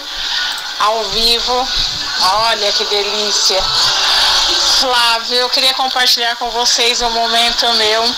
[0.78, 1.68] ao vivo.
[2.46, 3.62] Olha que delícia.
[4.80, 8.16] Flávio, eu queria compartilhar com vocês um momento meu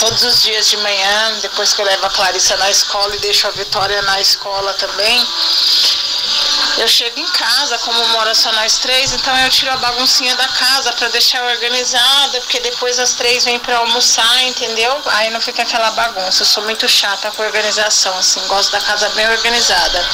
[0.00, 3.46] todos os dias de manhã, depois que eu levo a Clarissa na escola e deixo
[3.46, 5.26] a Vitória na escola também.
[6.76, 10.48] Eu chego em casa, como mora só nós três, então eu tiro a baguncinha da
[10.48, 15.00] casa para deixar organizada, porque depois as três vêm para almoçar, entendeu?
[15.06, 16.42] Aí não fica aquela bagunça.
[16.42, 20.04] Eu sou muito chata com organização, assim, gosto da casa bem organizada.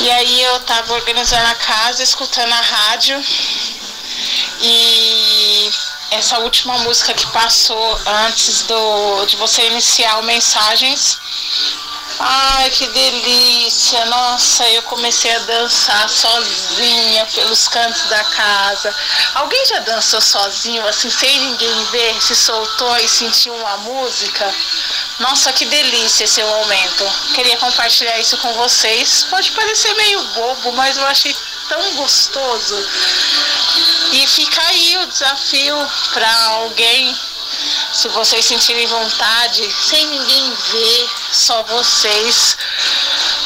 [0.00, 3.22] E aí eu tava organizando a casa, escutando a rádio
[4.60, 5.70] e
[6.12, 11.18] essa última música que passou antes do, de você iniciar o Mensagens
[12.18, 14.04] Ai, que delícia!
[14.06, 18.94] Nossa, eu comecei a dançar sozinha pelos cantos da casa.
[19.34, 24.54] Alguém já dançou sozinho, assim, sem ninguém ver, se soltou e sentiu uma música?
[25.18, 27.12] Nossa, que delícia esse momento.
[27.34, 29.24] Queria compartilhar isso com vocês.
[29.30, 31.34] Pode parecer meio bobo, mas eu achei
[31.68, 32.88] tão gostoso.
[34.12, 37.16] E fica aí o desafio para alguém
[37.92, 42.56] se vocês sentirem vontade, sem ninguém ver, só vocês,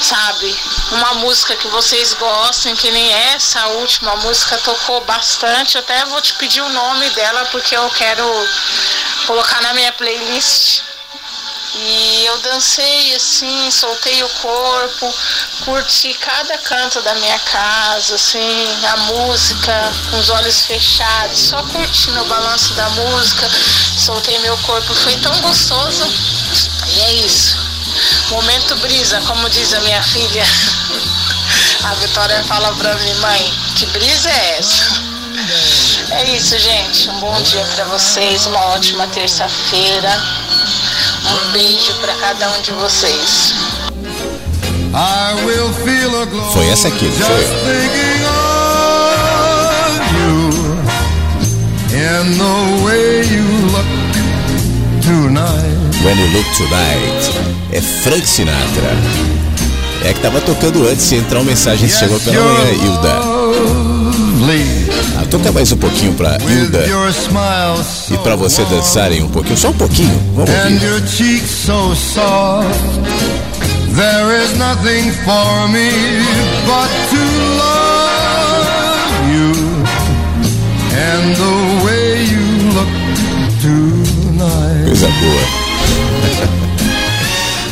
[0.03, 0.55] sabe?
[0.93, 5.79] Uma música que vocês gostem, que nem essa última música tocou bastante.
[5.79, 8.49] Até vou te pedir o nome dela porque eu quero
[9.27, 10.83] colocar na minha playlist.
[11.79, 15.15] E eu dancei assim, soltei o corpo,
[15.63, 22.23] curti cada canto da minha casa, assim, a música, com os olhos fechados, só curtindo
[22.23, 23.51] o balanço da música,
[23.99, 26.07] soltei meu corpo, foi tão gostoso.
[26.89, 27.66] E é isso.
[28.31, 30.45] Momento brisa, como diz a minha filha.
[31.85, 35.01] A Vitória fala pra mim, mãe, que brisa é essa?
[36.11, 37.09] É isso, gente.
[37.11, 40.21] Um bom dia para vocês, uma ótima terça-feira.
[41.25, 43.55] Um beijo para cada um de vocês.
[46.53, 47.47] Foi essa aqui, não foi?
[51.99, 53.43] And the way you
[53.73, 53.87] look
[55.03, 55.77] tonight.
[56.07, 57.56] When You Look Tonight.
[57.73, 58.91] É Frank Sinatra.
[60.05, 63.13] É que tava tocando antes de entrar uma mensagem que chegou pela manhã, Hilda.
[65.19, 66.87] Ah, toca mais um pouquinho pra Hilda
[68.11, 70.21] e pra você dançarem um pouquinho, só um pouquinho.
[70.35, 70.79] Vamos ouvir.
[73.97, 75.91] There is nothing for me
[76.67, 77.23] but to
[77.57, 78.69] love
[79.33, 79.55] you.
[80.93, 82.45] And the way you
[82.75, 82.93] look
[83.63, 84.85] tonight.
[84.85, 86.57] Coisa boa.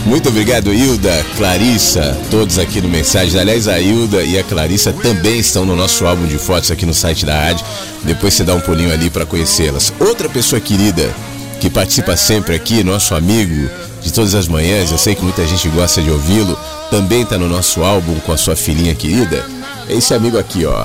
[0.05, 3.41] Muito obrigado, Hilda, Clarissa, todos aqui no Mensagem.
[3.41, 6.93] Aliás, a Hilda e a Clarissa também estão no nosso álbum de fotos aqui no
[6.93, 7.65] site da rádio.
[8.03, 9.95] Depois você dá um pulinho ali para conhecê-las.
[9.99, 11.11] Outra pessoa querida
[11.59, 13.71] que participa sempre aqui, nosso amigo
[14.03, 16.55] de todas as manhãs, eu sei que muita gente gosta de ouvi-lo,
[16.91, 19.47] também está no nosso álbum com a sua filhinha querida.
[19.89, 20.85] É esse amigo aqui, ó.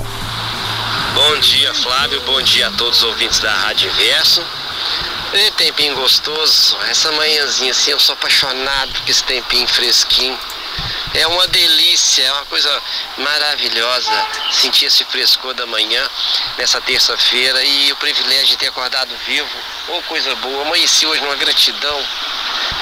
[1.14, 2.22] Bom dia, Flávio.
[2.24, 4.40] Bom dia a todos os ouvintes da Rádio Inverso.
[5.32, 6.76] E tempinho gostoso.
[6.88, 10.36] Essa manhãzinha assim, eu sou apaixonado por esse tempinho fresquinho.
[11.14, 12.82] É uma delícia, é uma coisa
[13.16, 14.10] maravilhosa
[14.50, 16.08] sentir esse frescor da manhã
[16.58, 19.48] nessa terça-feira e o privilégio de ter acordado vivo.
[19.88, 22.06] Ô coisa boa, amanheci hoje numa gratidão.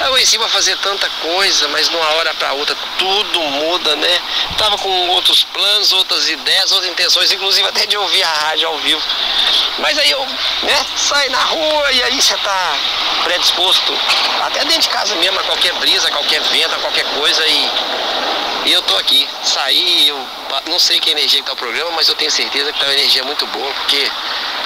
[0.01, 4.21] Eu amanheci pra fazer tanta coisa, mas de uma hora para outra tudo muda, né?
[4.57, 8.77] Tava com outros planos, outras ideias, outras intenções, inclusive até de ouvir a rádio ao
[8.79, 9.01] vivo.
[9.79, 10.25] Mas aí eu,
[10.63, 12.77] né, saio na rua e aí você tá
[13.23, 13.93] predisposto,
[14.41, 17.71] até dentro de casa mesmo, a qualquer brisa, a qualquer vento, a qualquer coisa e,
[18.65, 19.27] e eu tô aqui.
[19.43, 20.27] Saí, eu
[20.67, 22.93] não sei que energia que tá o programa, mas eu tenho certeza que tá uma
[22.93, 24.09] energia muito boa, porque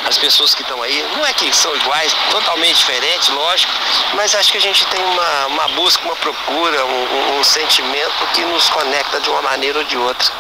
[0.08, 3.72] as pessoas que estão aí, não é que são iguais, totalmente diferentes, lógico,
[4.16, 8.28] mas acho que a gente tem uma, uma busca, uma procura, um, um- um sentimento
[8.34, 10.32] que nos conecta de uma maneira ou de outra.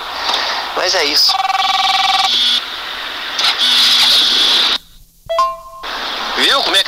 [0.76, 1.34] Mas é isso.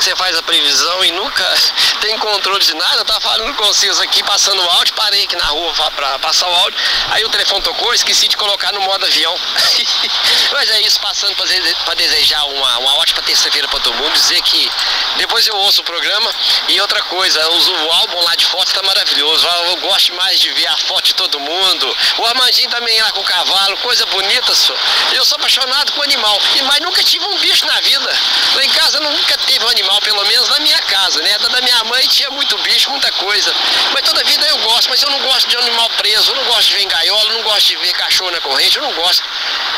[0.06, 1.44] Você faz a previsão e nunca
[2.00, 2.98] tem controle de nada?
[2.98, 6.48] Eu tava falando com vocês aqui, passando o áudio, parei aqui na rua pra passar
[6.48, 6.78] o áudio,
[7.10, 9.34] aí o telefone tocou, esqueci de colocar no modo avião.
[10.52, 14.70] Mas é isso, passando pra desejar uma, uma ótima terça-feira pra todo mundo, dizer que
[15.16, 16.32] depois eu ouço o programa
[16.68, 20.52] e outra coisa, uso o álbum lá de fotos tá maravilhoso, eu gosto mais de
[20.52, 24.54] ver a foto de todo mundo, o Armandinho também lá com o cavalo, coisa bonita,
[24.54, 24.74] só.
[25.14, 28.18] Eu sou apaixonado com animal, mas nunca tive um bicho na vida.
[28.54, 31.38] Lá em casa nunca teve um animal, pelo menos na minha casa, né?
[31.38, 33.54] Da minha mãe tinha muito bicho, muita coisa.
[33.92, 36.68] Mas toda vida eu gosto, mas eu não gosto de animal preso, eu não gosto
[36.68, 39.22] de ver gaiola, eu não gosto de ver cachorro na corrente, eu não gosto.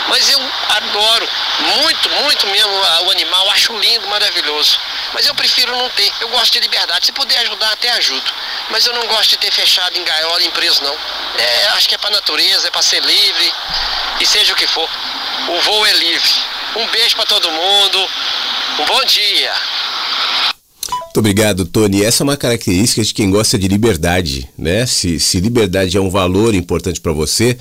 [0.09, 0.41] Mas eu
[0.71, 1.29] adoro
[1.77, 2.73] muito, muito mesmo
[3.05, 4.79] o animal, acho lindo, maravilhoso.
[5.13, 7.07] Mas eu prefiro não ter, eu gosto de liberdade.
[7.07, 8.33] Se puder ajudar, até ajudo.
[8.71, 10.97] Mas eu não gosto de ter fechado em gaiola, em preso, não.
[11.39, 13.55] É, acho que é pra natureza, é pra ser livre,
[14.21, 14.89] e seja o que for.
[15.49, 16.35] O voo é livre.
[16.77, 18.11] Um beijo pra todo mundo.
[18.81, 19.55] Um bom dia.
[21.09, 22.05] Muito obrigado, Tony.
[22.05, 24.85] Essa é uma característica de quem gosta de liberdade, né?
[24.85, 27.57] Se, se liberdade é um valor importante para você,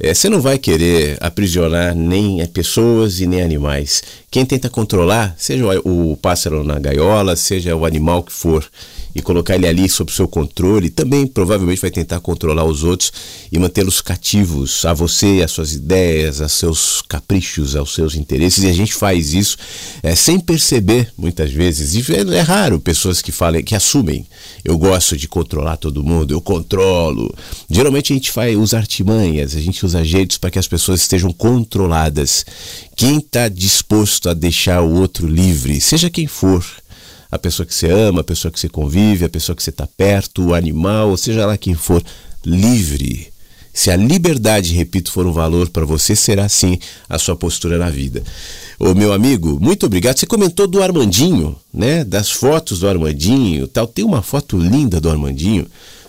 [0.00, 4.02] eh, você não vai querer aprisionar nem pessoas e nem animais.
[4.28, 8.68] Quem tenta controlar, seja o, o pássaro na gaiola, seja o animal que for,
[9.14, 13.12] e colocar ele ali sob seu controle, também provavelmente vai tentar controlar os outros
[13.50, 18.64] e mantê-los cativos a você, às suas ideias, aos seus caprichos, aos seus interesses.
[18.64, 19.56] E a gente faz isso
[20.02, 21.94] eh, sem perceber, muitas vezes.
[21.94, 24.26] E é, é raro pessoas que falem, que assumem.
[24.64, 27.34] Eu gosto de controlar todo mundo, eu controlo.
[27.70, 31.32] Geralmente a gente faz, usa artimanhas, a gente usa jeitos para que as pessoas estejam
[31.32, 32.44] controladas.
[32.96, 36.64] Quem está disposto a deixar o outro livre, seja quem for,
[37.30, 39.86] a pessoa que você ama, a pessoa que você convive, a pessoa que você está
[39.86, 42.02] perto, o animal, seja lá quem for,
[42.44, 43.27] livre.
[43.78, 47.88] Se a liberdade, repito, for um valor para você, será assim a sua postura na
[47.88, 48.24] vida.
[48.76, 50.18] Ô meu amigo, muito obrigado.
[50.18, 52.02] Você comentou do Armandinho, né?
[52.02, 53.86] Das fotos do Armandinho, tal.
[53.86, 55.64] Tem uma foto linda do Armandinho.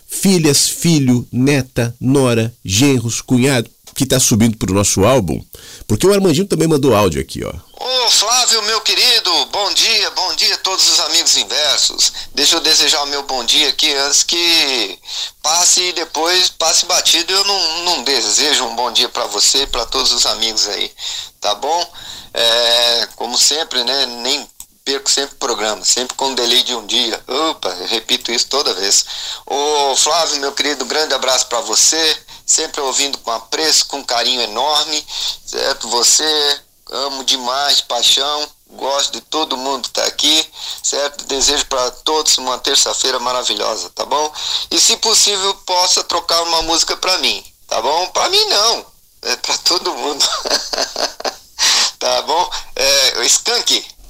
[0.08, 5.44] Filhas, filho, neta, nora, genros, cunhado, que está subindo para o nosso álbum,
[5.88, 7.54] porque o Armandinho também mandou áudio aqui, ó.
[7.82, 12.12] Ô Flávio, meu querido, bom dia, bom dia a todos os amigos inversos.
[12.36, 15.00] Deixa eu desejar o meu bom dia aqui antes que
[15.42, 17.32] passe e depois passe batido.
[17.32, 20.92] Eu não, não desejo um bom dia para você e para todos os amigos aí,
[21.40, 21.94] tá bom?
[22.34, 24.06] É, como sempre, né?
[24.06, 24.46] Nem
[24.84, 27.22] perco sempre o programa, sempre com um delay de um dia.
[27.28, 29.06] Opa, repito isso toda vez.
[29.46, 32.18] Ô Flávio, meu querido, grande abraço para você.
[32.50, 35.06] Sempre ouvindo com apreço, com carinho enorme,
[35.46, 35.88] certo?
[35.90, 38.50] Você, amo demais, de paixão.
[38.72, 40.52] Gosto de todo mundo que tá aqui,
[40.84, 41.26] certo?
[41.26, 44.34] Desejo para todos uma terça-feira maravilhosa, tá bom?
[44.72, 48.08] E se possível, possa trocar uma música para mim, tá bom?
[48.08, 48.86] Para mim não,
[49.22, 50.26] é para todo mundo.
[52.00, 52.52] tá bom?
[52.76, 53.14] É,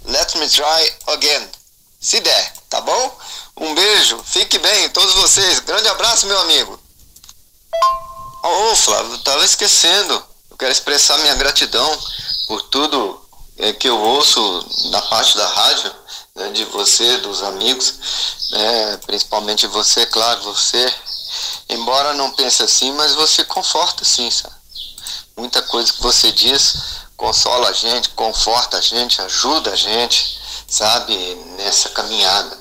[0.06, 1.50] Let Me Try Again.
[2.00, 3.20] Se der, tá bom?
[3.58, 5.60] Um beijo, fique bem, todos vocês.
[5.60, 6.80] Grande abraço, meu amigo.
[8.42, 10.14] Ô, oh, Flávio, eu tava esquecendo.
[10.50, 12.00] Eu quero expressar minha gratidão
[12.48, 13.22] por tudo
[13.58, 15.94] é, que eu ouço na parte da rádio,
[16.36, 17.96] né, de você, dos amigos,
[18.52, 20.94] né, principalmente você, claro, você.
[21.68, 24.56] Embora não pense assim, mas você conforta sim, sabe?
[25.36, 31.16] Muita coisa que você diz consola a gente, conforta a gente, ajuda a gente, sabe,
[31.58, 32.58] nessa caminhada.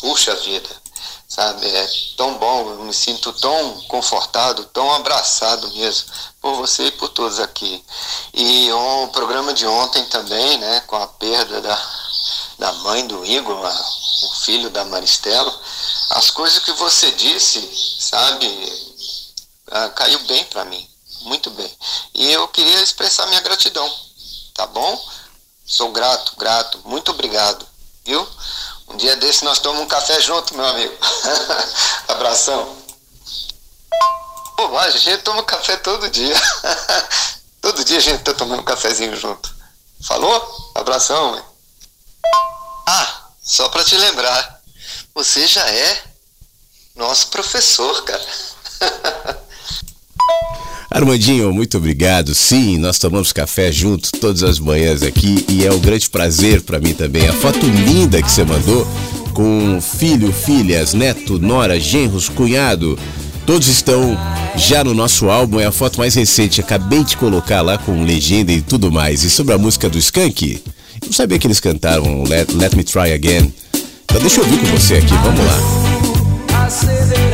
[0.00, 0.68] Puxa vida,
[1.34, 6.12] sabe, é tão bom, eu me sinto tão confortado, tão abraçado mesmo
[6.42, 7.82] por você e por todos aqui.
[8.34, 11.90] E o programa de ontem também, né, com a perda da,
[12.58, 13.70] da mãe do Igor, a,
[14.26, 15.58] o filho da Maristela,
[16.10, 18.46] as coisas que você disse, sabe,
[19.70, 20.86] ah, caiu bem para mim,
[21.22, 21.78] muito bem.
[22.12, 23.90] E eu queria expressar minha gratidão,
[24.52, 25.02] tá bom?
[25.64, 27.66] Sou grato, grato, muito obrigado,
[28.04, 28.28] viu?
[28.88, 30.94] Um dia desse nós tomamos um café junto, meu amigo.
[32.08, 32.76] Abração.
[34.56, 36.34] Pô, a gente toma café todo dia.
[37.60, 39.54] todo dia a gente tá tomando um cafezinho junto.
[40.04, 40.72] Falou?
[40.74, 41.44] Abração, mãe.
[42.86, 44.60] Ah, só para te lembrar,
[45.14, 46.04] você já é
[46.94, 48.26] nosso professor, cara.
[50.90, 52.34] Armandinho, muito obrigado.
[52.34, 56.78] Sim, nós tomamos café junto todas as manhãs aqui e é um grande prazer para
[56.78, 57.26] mim também.
[57.26, 58.86] A foto linda que você mandou
[59.32, 62.98] com filho, filhas, neto, nora, genros, cunhado.
[63.46, 64.16] Todos estão
[64.56, 66.60] já no nosso álbum, é a foto mais recente.
[66.60, 69.24] Acabei de colocar lá com legenda e tudo mais.
[69.24, 70.62] E sobre a música do Skank,
[71.00, 73.52] eu não sabia que eles cantaram Let, Let Me Try Again.
[74.04, 77.31] Então deixa eu ouvir com você aqui, vamos lá.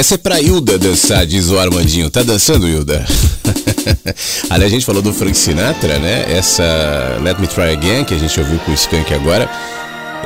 [0.00, 2.08] Essa é pra Hilda dançar, diz o Armandinho.
[2.08, 3.04] Tá dançando, Hilda?
[4.48, 6.24] Aliás, a gente falou do Frank Sinatra, né?
[6.26, 9.46] Essa Let Me Try Again, que a gente ouviu com o Skank agora,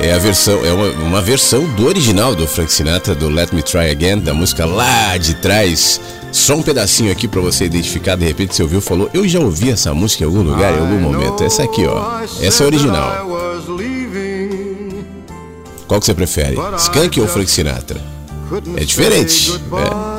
[0.01, 3.65] é a versão, é uma, uma versão do original do Frank Sinatra, do Let Me
[3.65, 6.01] Try Again, da música lá de trás.
[6.31, 9.73] Só um pedacinho aqui para você identificar, de repente você ouviu falou, eu já ouvi
[9.73, 11.43] essa música em algum lugar, em algum momento.
[11.43, 12.21] Essa aqui, ó.
[12.41, 13.27] Essa é a original.
[15.89, 16.57] Qual que você prefere?
[16.79, 18.14] Skank ou Frank Sinatra?
[18.77, 19.59] É diferente, né?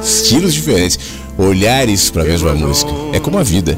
[0.04, 1.00] estilos diferentes,
[1.38, 2.92] olhares para a mesma música.
[3.14, 3.78] É como a vida.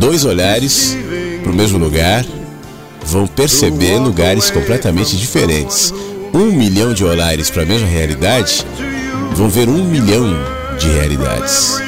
[0.00, 0.96] Dois olhares
[1.42, 2.24] para o mesmo lugar
[3.04, 5.92] vão perceber lugares completamente diferentes.
[6.32, 8.64] Um milhão de olhares para a mesma realidade
[9.34, 10.26] vão ver um milhão
[10.78, 11.80] de realidades.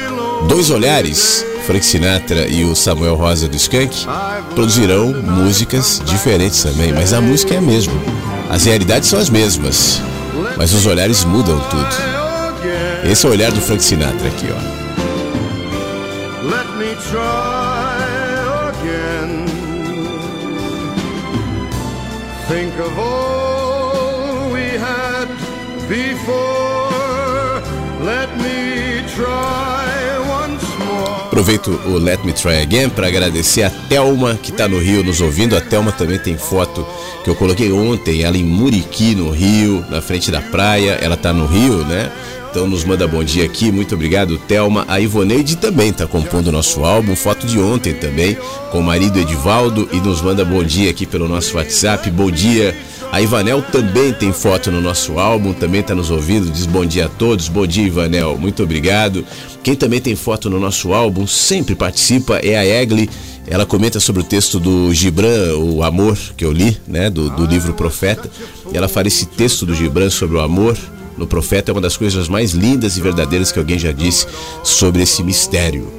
[0.47, 4.05] Dois olhares, Frank Sinatra e o Samuel Rosa do Skank,
[4.55, 7.93] produzirão músicas diferentes também, mas a música é a mesma.
[8.49, 10.01] As realidades são as mesmas
[10.59, 11.87] mas os olhares mudam tudo.
[13.09, 14.57] Esse é o olhar do Frank Sinatra aqui, ó.
[16.43, 17.95] Let me try
[18.67, 19.45] again.
[22.49, 25.29] Think of all we had
[25.87, 26.91] before.
[28.03, 29.78] Let me try.
[31.39, 35.21] Aproveito o Let Me Try Again para agradecer a Thelma que está no Rio nos
[35.21, 35.55] ouvindo.
[35.55, 36.85] A Thelma também tem foto
[37.23, 40.99] que eu coloquei ontem, ela em Muriqui, no Rio, na frente da praia.
[41.01, 42.11] Ela tá no Rio, né?
[42.51, 44.83] Então nos manda bom dia aqui, muito obrigado, Thelma.
[44.89, 48.37] A Ivoneide também está compondo o nosso álbum, foto de ontem também,
[48.69, 52.11] com o marido Edivaldo, e nos manda bom dia aqui pelo nosso WhatsApp.
[52.11, 52.75] Bom dia.
[53.11, 57.07] A Ivanel também tem foto no nosso álbum, também está nos ouvindo, diz bom dia
[57.07, 57.47] a todos.
[57.47, 59.25] Bom dia, Ivanel, muito obrigado.
[59.63, 63.09] Quem também tem foto no nosso álbum, sempre participa, é a Egli
[63.47, 67.47] ela comenta sobre o texto do Gibran, o amor que eu li, né, do, do
[67.47, 68.29] livro Profeta.
[68.71, 70.77] E ela fala esse texto do Gibran sobre o amor
[71.17, 74.27] no Profeta é uma das coisas mais lindas e verdadeiras que alguém já disse
[74.63, 75.91] sobre esse mistério.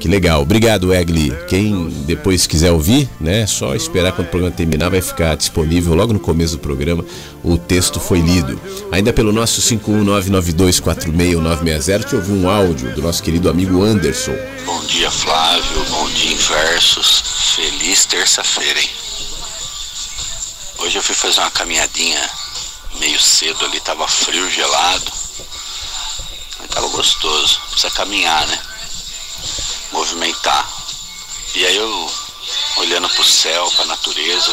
[0.00, 0.42] Que legal.
[0.42, 1.36] Obrigado, Egli.
[1.48, 6.12] Quem depois quiser ouvir, né, só esperar quando o programa terminar, vai ficar disponível logo
[6.12, 7.04] no começo do programa.
[7.42, 8.60] O texto foi lido.
[8.92, 14.36] Ainda pelo nosso 51992461960, te ouvi um áudio do nosso querido amigo Anderson.
[14.64, 15.84] Bom dia, Flávio.
[15.90, 17.56] Bom dia, Inversos.
[17.56, 18.90] Feliz terça-feira, hein?
[20.78, 22.30] Hoje eu fui fazer uma caminhadinha
[23.00, 25.10] meio cedo ali, tava frio, gelado.
[26.60, 27.60] Mas tava gostoso.
[27.72, 28.56] Precisa caminhar, né?
[29.92, 30.68] Movimentar.
[31.54, 32.14] E aí eu,
[32.76, 34.52] olhando para o céu, para a natureza,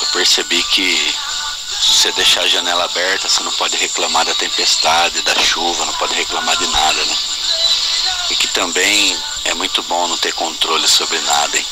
[0.00, 1.16] eu percebi que
[1.80, 5.92] se você deixar a janela aberta, você não pode reclamar da tempestade, da chuva, não
[5.94, 7.18] pode reclamar de nada, né?
[8.30, 11.66] E que também é muito bom não ter controle sobre nada, hein?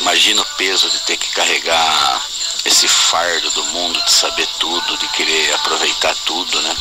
[0.00, 2.22] Imagina o peso de ter que carregar
[2.64, 6.76] esse fardo do mundo, de saber tudo, de querer aproveitar tudo, né?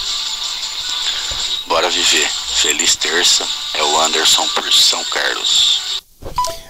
[1.67, 2.27] Bora viver.
[2.61, 3.45] Feliz terça.
[3.73, 6.03] É o Anderson por São Carlos.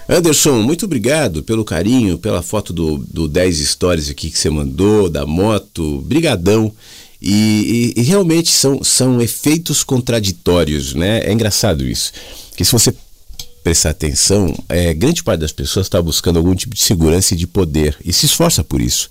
[0.08, 5.08] Anderson, muito obrigado pelo carinho, pela foto do, do 10 Stories aqui que você mandou,
[5.08, 6.02] da moto.
[6.02, 6.72] Brigadão.
[7.20, 11.20] E, e, e, realmente são, são efeitos contraditórios, né?
[11.24, 12.12] É engraçado isso.
[12.54, 12.94] Que se você
[13.62, 17.46] prestar atenção, é, grande parte das pessoas está buscando algum tipo de segurança e de
[17.46, 19.08] poder e se esforça por isso.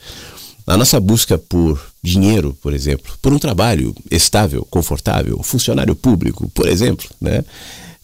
[0.66, 6.68] A nossa busca por dinheiro, por exemplo, por um trabalho estável, confortável, funcionário público, por
[6.68, 7.43] exemplo, né?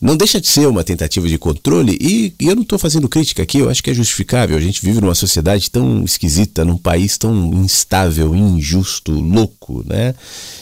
[0.02, 3.43] Não deixa de ser uma tentativa de controle e, e eu não estou fazendo crítica
[3.43, 4.56] aqui, eu acho que é justificável.
[4.56, 10.16] A gente vive numa sociedade tão esquisita, num país tão instável, injusto, louco, né?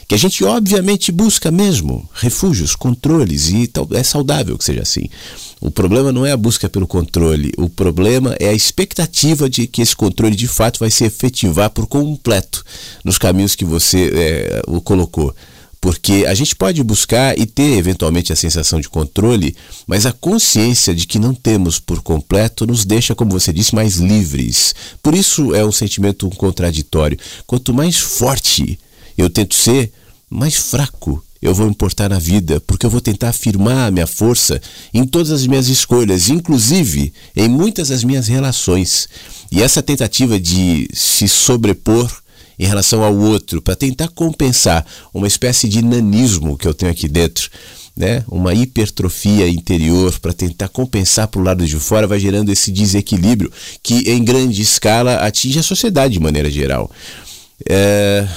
[0.07, 5.07] Que a gente obviamente busca mesmo refúgios, controles e tal, é saudável que seja assim.
[5.61, 9.81] O problema não é a busca pelo controle, o problema é a expectativa de que
[9.81, 12.63] esse controle de fato vai se efetivar por completo
[13.03, 15.35] nos caminhos que você é, o colocou.
[15.87, 19.55] Porque a gente pode buscar e ter eventualmente a sensação de controle,
[19.87, 23.95] mas a consciência de que não temos por completo nos deixa, como você disse, mais
[23.95, 24.75] livres.
[25.01, 27.17] Por isso é um sentimento contraditório.
[27.45, 28.77] Quanto mais forte
[29.17, 29.93] eu tento ser,
[30.29, 34.61] mais fraco eu vou importar na vida, porque eu vou tentar afirmar a minha força
[34.93, 39.07] em todas as minhas escolhas, inclusive em muitas das minhas relações.
[39.49, 42.11] E essa tentativa de se sobrepor
[42.57, 47.07] em relação ao outro, para tentar compensar uma espécie de nanismo que eu tenho aqui
[47.07, 47.49] dentro,
[47.95, 48.23] né?
[48.27, 53.51] uma hipertrofia interior, para tentar compensar para o lado de fora, vai gerando esse desequilíbrio
[53.83, 56.89] que, em grande escala, atinge a sociedade de maneira geral.
[57.67, 58.27] É...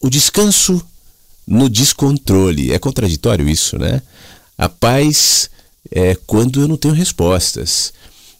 [0.00, 0.84] O descanso
[1.46, 2.72] no descontrole.
[2.72, 4.02] É contraditório isso, né?
[4.56, 5.50] A paz
[5.90, 7.92] é quando eu não tenho respostas.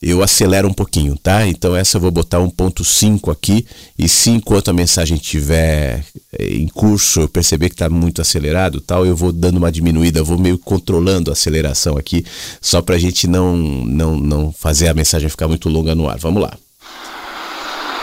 [0.02, 1.46] eu acelero um pouquinho, tá?
[1.46, 3.64] Então essa eu vou botar 1.5 aqui
[3.96, 6.04] e se enquanto a mensagem estiver
[6.36, 10.22] eh, em curso eu perceber que está muito acelerado tal, eu vou dando uma diminuída,
[10.24, 12.26] vou meio controlando a aceleração aqui,
[12.60, 16.18] só para a gente não, não, não fazer a mensagem ficar muito longa no ar.
[16.18, 16.52] Vamos lá.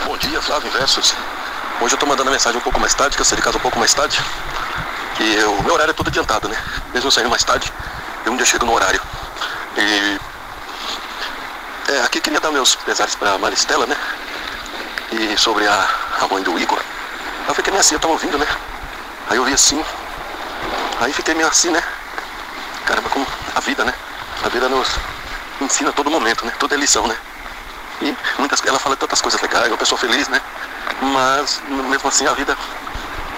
[0.06, 1.12] Bom dia, Flávio Versus.
[1.82, 3.58] Hoje eu estou mandando a mensagem um pouco mais tarde, que eu saí de casa
[3.58, 4.18] um pouco mais tarde,
[5.16, 6.56] que o meu horário é todo adiantado, né?
[6.94, 7.70] Mesmo saindo mais tarde,
[8.24, 9.00] eu um dia chego no horário.
[9.76, 10.29] E
[11.88, 13.96] é, aqui queria dar meus pesares pra Maristela, né?
[15.12, 15.88] E sobre a,
[16.20, 16.80] a mãe do Igor.
[17.48, 18.46] Eu fiquei meio assim, eu tava ouvindo, né?
[19.28, 19.84] Aí eu vi assim.
[21.00, 21.82] Aí fiquei meio assim, né?
[22.86, 23.94] Caramba, como a vida, né?
[24.44, 24.88] A vida nos
[25.60, 26.52] ensina a todo momento, né?
[26.58, 27.16] Toda é lição, né?
[28.02, 30.40] E muitas, ela fala tantas coisas legais, é uma pessoa feliz, né?
[31.02, 32.56] Mas mesmo assim a vida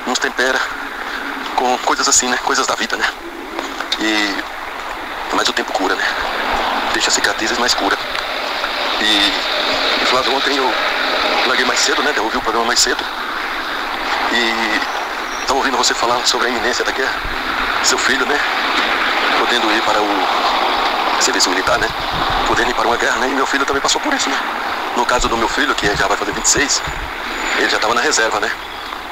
[0.07, 0.61] nos tempera
[1.57, 2.37] com coisas assim, né?
[2.39, 3.09] Coisas da vida, né?
[4.01, 4.37] E
[5.35, 6.05] mas o tempo cura, né?
[6.93, 7.97] Deixa cicatrizes, mas cura.
[9.03, 10.75] E, Flávio, ontem eu
[11.47, 12.13] larguei mais cedo, né?
[12.15, 13.05] Eu ouvi o programa mais cedo.
[14.33, 14.81] E
[15.41, 17.15] estava ouvindo você falar sobre a iminência da guerra.
[17.83, 18.39] Seu filho, né?
[19.41, 21.89] Podendo ir para o serviço militar, né?
[22.47, 23.29] Podendo ir para uma guerra, né?
[23.29, 24.39] E meu filho também passou por isso, né?
[24.97, 26.81] No caso do meu filho, que já vai fazer 26,
[27.59, 28.51] ele já estava na reserva, né?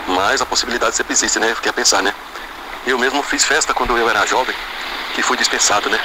[0.07, 1.53] Mas a possibilidade sempre existe, né?
[1.53, 2.15] Fiquei a pensar, né?
[2.87, 4.55] Eu mesmo fiz festa quando eu era jovem,
[5.15, 5.99] que foi dispensado, né?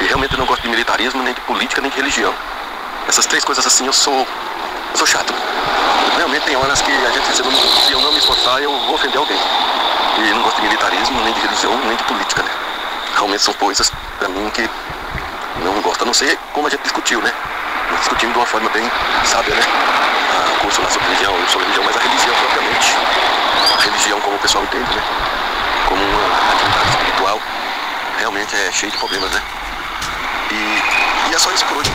[0.00, 2.32] E realmente não gosto de militarismo, nem de política, nem de religião.
[3.08, 4.26] Essas três coisas assim eu sou.
[4.94, 5.32] Sou chato.
[6.16, 8.70] Realmente tem horas que a gente, se eu não, se eu não me esforçar, eu
[8.70, 9.38] vou ofender alguém.
[10.18, 12.50] E não gosto de militarismo, nem de religião, nem de política, né?
[13.14, 14.68] Realmente são coisas, pra mim, que
[15.62, 16.02] não gosto.
[16.02, 17.32] A não sei como a gente discutiu, né?
[17.90, 18.90] Nós discutimos de uma forma bem
[19.24, 19.62] sábia, né?
[19.62, 22.94] A curso lá sobre religião, sobre religião, mas a religião propriamente.
[23.78, 25.02] A religião como o pessoal entende, né?
[25.88, 27.40] Como uma atividade espiritual,
[28.18, 29.42] realmente é cheio de problemas, né?
[30.50, 31.90] E, e é só isso por hoje.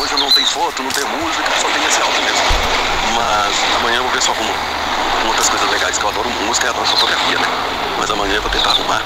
[0.00, 2.42] Hoje não tenho foto, não tenho música, só tenho esse áudio mesmo.
[3.14, 4.54] Mas amanhã eu vou ver eu arrumo
[5.28, 7.46] outras coisas legais, que eu adoro música e adoro fotografia, né?
[7.98, 9.02] Mas amanhã eu vou tentar arrumar.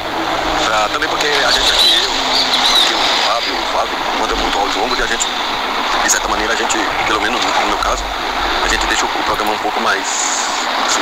[0.65, 2.13] Pra, também porque a gente aqui, eu,
[2.77, 5.27] aqui o Fábio, o Fábio, manda muito áudio longo e a gente,
[6.05, 6.79] de certa maneira, a gente,
[7.09, 8.05] pelo menos no meu caso,
[8.65, 10.07] a gente deixa o, programa um pouco mais.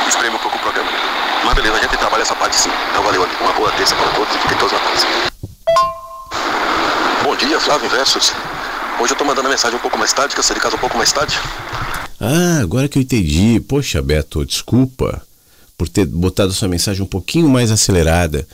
[0.07, 0.89] espreme um pouco o programa.
[1.43, 2.71] Mas beleza, a gente trabalha essa parte sim.
[2.89, 3.29] Então valeu.
[3.39, 5.05] Uma boa terça para todos e fiquem todos na paz.
[7.23, 8.33] Bom dia, Flávio Versus.
[8.99, 10.75] Hoje eu tô mandando a mensagem um pouco mais tarde, que eu saí de casa
[10.75, 11.37] um pouco mais tarde.
[12.19, 13.59] Ah, agora que eu entendi.
[13.59, 15.21] Poxa, Beto, desculpa
[15.77, 18.47] por ter botado sua mensagem um pouquinho mais acelerada.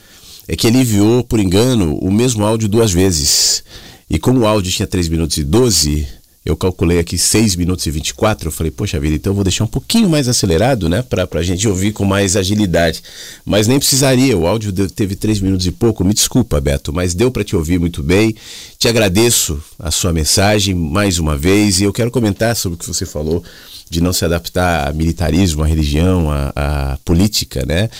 [0.48, 3.62] É que ele enviou, por engano, o mesmo áudio duas vezes.
[4.08, 6.08] E como o áudio tinha 3 minutos e 12,
[6.44, 8.48] eu calculei aqui 6 minutos e 24.
[8.48, 11.02] Eu falei, poxa vida, então eu vou deixar um pouquinho mais acelerado, né?
[11.02, 13.02] Pra, pra gente ouvir com mais agilidade.
[13.44, 16.02] Mas nem precisaria, o áudio teve 3 minutos e pouco.
[16.02, 18.34] Me desculpa, Beto, mas deu para te ouvir muito bem.
[18.78, 22.86] Te agradeço a sua mensagem mais uma vez e eu quero comentar sobre o que
[22.86, 23.44] você falou
[23.90, 27.90] de não se adaptar a militarismo, a religião, a, a política, né?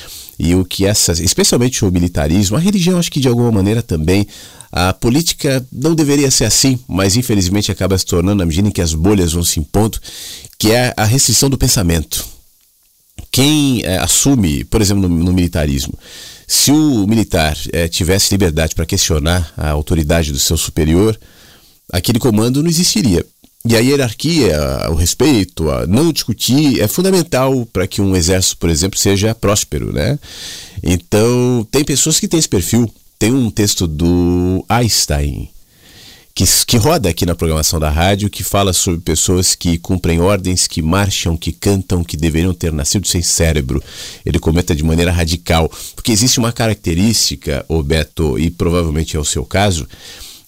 [0.43, 4.27] E o que essas, especialmente o militarismo, a religião, acho que de alguma maneira também
[4.73, 8.81] a política não deveria ser assim, mas infelizmente acaba se tornando à medida em que
[8.81, 9.99] as bolhas vão se impondo,
[10.59, 12.25] que é a restrição do pensamento.
[13.31, 15.93] Quem é, assume, por exemplo, no, no, militarismo,
[16.47, 21.21] se o militar é, tivesse liberdade para questionar a autoridade do seu superior,
[21.93, 23.27] aquele comando não existiria.
[23.65, 24.59] E a hierarquia,
[24.89, 29.93] o respeito, a não discutir é fundamental para que um exército, por exemplo, seja próspero,
[29.93, 30.19] né?
[30.83, 35.51] Então, tem pessoas que têm esse perfil, tem um texto do Einstein
[36.35, 40.67] que, que roda aqui na programação da rádio, que fala sobre pessoas que cumprem ordens,
[40.67, 43.83] que marcham, que cantam, que deveriam ter nascido sem cérebro.
[44.25, 49.25] Ele comenta de maneira radical, porque existe uma característica, o Beto, e provavelmente é o
[49.25, 49.87] seu caso,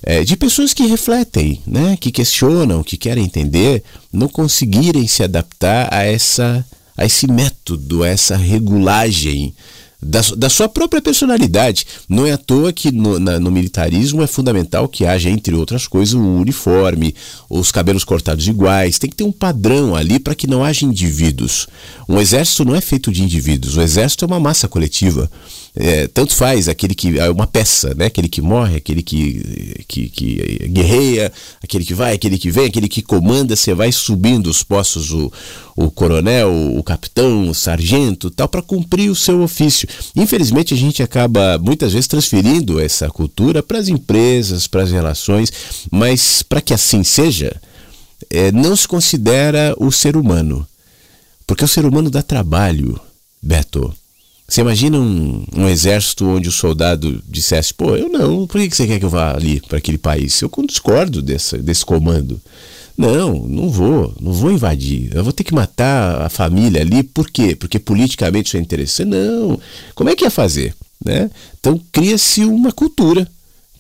[0.03, 3.83] é, de pessoas que refletem, né, que questionam, que querem entender,
[4.13, 6.65] não conseguirem se adaptar a essa
[6.97, 9.55] a esse método, a essa regulagem
[10.03, 11.87] da, da sua própria personalidade.
[12.09, 15.87] Não é à toa que no, na, no militarismo é fundamental que haja, entre outras
[15.87, 17.15] coisas, um uniforme,
[17.49, 18.99] os cabelos cortados iguais.
[18.99, 21.69] Tem que ter um padrão ali para que não haja indivíduos.
[22.09, 25.31] Um exército não é feito de indivíduos, o exército é uma massa coletiva
[25.75, 28.07] é, tanto faz aquele que é uma peça, né?
[28.07, 32.89] Aquele que morre, aquele que, que, que guerreia, aquele que vai, aquele que vem, aquele
[32.89, 35.33] que comanda, você vai subindo os postos, o,
[35.75, 39.89] o coronel, o capitão, o sargento, tal, para cumprir o seu ofício.
[40.15, 45.51] Infelizmente a gente acaba muitas vezes transferindo essa cultura para as empresas, para as relações,
[45.91, 47.59] mas para que assim seja,
[48.29, 50.67] é, não se considera o ser humano,
[51.47, 53.01] porque o ser humano dá trabalho,
[53.43, 54.02] Beto.
[54.47, 58.87] Você imagina um, um, exército onde o soldado dissesse: pô, eu não, por que você
[58.87, 60.41] quer que eu vá ali para aquele país?
[60.41, 62.41] Eu discordo desse, desse comando.
[62.97, 65.11] Não, não vou, não vou invadir.
[65.15, 67.57] Eu vou ter que matar a família ali, por quê?
[67.57, 69.09] Porque politicamente isso é interessante?
[69.09, 69.59] Não.
[69.95, 70.75] Como é que ia fazer?
[71.05, 71.31] Né?
[71.59, 73.27] Então cria-se uma cultura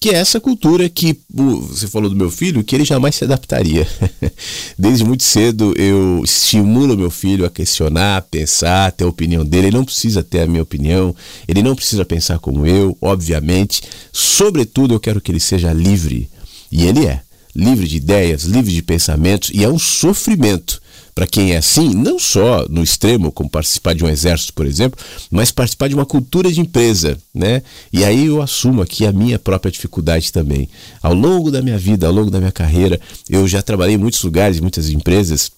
[0.02, 3.86] que é essa cultura que você falou do meu filho, que ele jamais se adaptaria.
[4.76, 9.44] Desde muito cedo eu estimulo meu filho a questionar, a pensar, a ter a opinião
[9.44, 9.68] dele.
[9.68, 11.14] Ele não precisa ter a minha opinião,
[11.46, 13.82] ele não precisa pensar como eu, obviamente.
[14.12, 16.28] Sobretudo eu quero que ele seja livre.
[16.72, 17.20] E ele é.
[17.54, 20.81] Livre de ideias, livre de pensamentos, e é um sofrimento
[21.14, 24.98] para quem é assim, não só no extremo, como participar de um exército, por exemplo,
[25.30, 27.62] mas participar de uma cultura de empresa, né?
[27.92, 30.68] E aí eu assumo aqui a minha própria dificuldade também.
[31.02, 32.98] Ao longo da minha vida, ao longo da minha carreira,
[33.28, 35.50] eu já trabalhei em muitos lugares, em muitas empresas,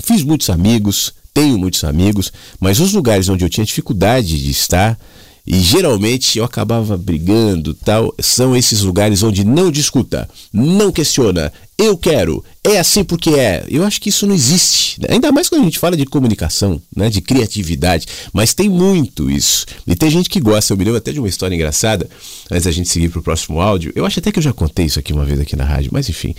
[0.00, 4.98] fiz muitos amigos, tenho muitos amigos, mas os lugares onde eu tinha dificuldade de estar,
[5.46, 8.14] e geralmente eu acabava brigando, tal.
[8.18, 11.52] São esses lugares onde não discuta, não questiona.
[11.76, 13.64] Eu quero, é assim porque é.
[13.68, 14.98] Eu acho que isso não existe.
[15.00, 15.08] Né?
[15.10, 18.06] Ainda mais quando a gente fala de comunicação, né, de criatividade.
[18.32, 19.66] Mas tem muito isso.
[19.86, 20.72] E tem gente que gosta.
[20.72, 22.08] Eu me lembro até de uma história engraçada,
[22.50, 23.92] antes da gente seguir para o próximo áudio.
[23.94, 26.08] Eu acho até que eu já contei isso aqui uma vez aqui na rádio, mas
[26.08, 26.34] enfim.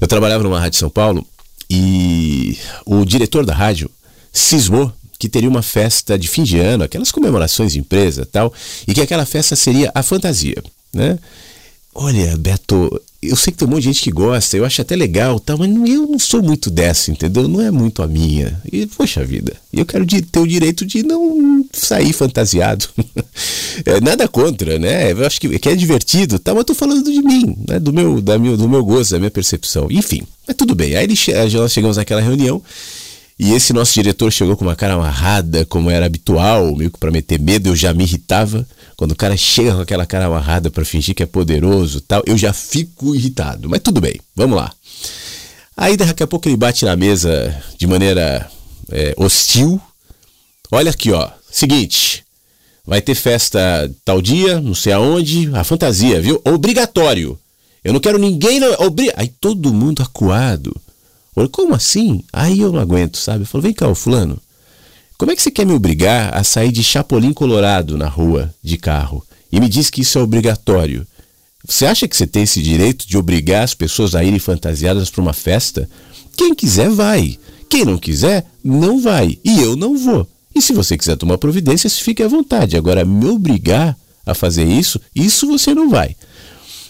[0.00, 1.24] Eu trabalhava numa rádio São Paulo
[1.70, 3.88] e o diretor da rádio
[4.32, 8.52] cismou que teria uma festa de fim de ano, aquelas comemorações de empresa tal,
[8.88, 10.56] e que aquela festa seria a fantasia,
[10.94, 11.18] né?
[11.94, 14.96] Olha, Beto, eu sei que tem um monte de gente que gosta, eu acho até
[14.96, 17.46] legal, tal, mas eu não sou muito dessa, entendeu?
[17.48, 18.58] Não é muito a minha.
[18.72, 22.88] E, poxa vida, eu quero ter o direito de não sair fantasiado.
[23.84, 25.12] é, nada contra, né?
[25.12, 27.78] Eu acho que, que é divertido, tal, mas eu tô falando de mim, né?
[27.78, 29.88] do, meu, da meu, do meu gosto, da minha percepção.
[29.90, 30.96] Enfim, mas tudo bem.
[30.96, 31.06] Aí
[31.52, 32.62] nós chegamos naquela reunião
[33.42, 37.10] e esse nosso diretor chegou com uma cara amarrada, como era habitual, meio que para
[37.10, 38.68] meter medo, eu já me irritava.
[38.98, 42.36] Quando o cara chega com aquela cara amarrada para fingir que é poderoso tal, eu
[42.36, 43.66] já fico irritado.
[43.66, 44.70] Mas tudo bem, vamos lá.
[45.74, 48.46] Aí daqui a pouco ele bate na mesa de maneira
[48.92, 49.80] é, hostil.
[50.70, 51.30] Olha aqui, ó.
[51.50, 52.22] Seguinte,
[52.84, 56.42] vai ter festa tal dia, não sei aonde, a fantasia, viu?
[56.44, 57.38] Obrigatório.
[57.82, 58.62] Eu não quero ninguém.
[58.80, 59.10] Obri...
[59.16, 60.78] Aí todo mundo acuado.
[61.34, 62.24] Falei, como assim?
[62.32, 63.44] Aí eu não aguento, sabe?
[63.44, 64.40] Falei, vem cá, ô fulano,
[65.16, 68.76] como é que você quer me obrigar a sair de Chapolin Colorado na rua de
[68.76, 71.06] carro e me diz que isso é obrigatório?
[71.66, 75.20] Você acha que você tem esse direito de obrigar as pessoas a irem fantasiadas para
[75.20, 75.88] uma festa?
[76.36, 77.38] Quem quiser vai.
[77.68, 79.38] Quem não quiser, não vai.
[79.44, 80.26] E eu não vou.
[80.54, 82.76] E se você quiser tomar providências, fique à vontade.
[82.76, 86.16] Agora, me obrigar a fazer isso, isso você não vai.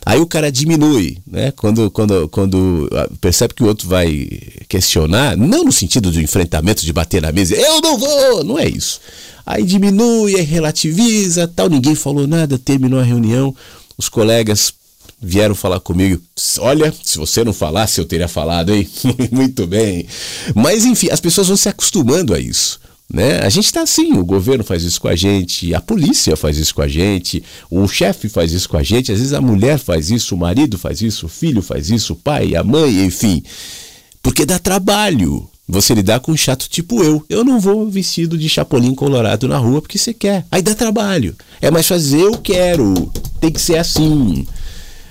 [0.05, 1.53] Aí o cara diminui, né?
[1.53, 4.28] Quando, quando, quando ah, percebe que o outro vai
[4.68, 8.68] questionar, não no sentido do enfrentamento, de bater na mesa, eu não vou, não é
[8.68, 9.01] isso.
[9.44, 13.55] Aí diminui, aí relativiza, tal, ninguém falou nada, terminou a reunião,
[13.96, 14.72] os colegas
[15.20, 16.20] vieram falar comigo.
[16.61, 18.88] Olha, se você não falasse, eu teria falado, hein?
[19.30, 20.07] Muito bem.
[20.55, 22.80] Mas enfim, as pessoas vão se acostumando a isso.
[23.12, 23.40] Né?
[23.40, 26.72] A gente está assim, o governo faz isso com a gente, a polícia faz isso
[26.72, 30.11] com a gente, o chefe faz isso com a gente, às vezes a mulher faz
[30.11, 33.42] isso, o marido faz isso, o filho faz isso, o pai, a mãe, enfim.
[34.22, 37.24] Porque dá trabalho você lidar com um chato tipo eu.
[37.28, 40.44] Eu não vou vestido de chapolim colorado na rua porque você quer.
[40.50, 41.34] Aí dá trabalho.
[41.61, 43.11] É mais fazer eu quero.
[43.40, 44.46] Tem que ser assim.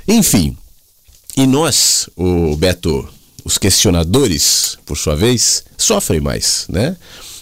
[0.08, 0.56] Enfim.
[1.36, 3.08] E nós, o Beto,
[3.46, 6.98] os questionadores, por sua vez, sofrem mais, né?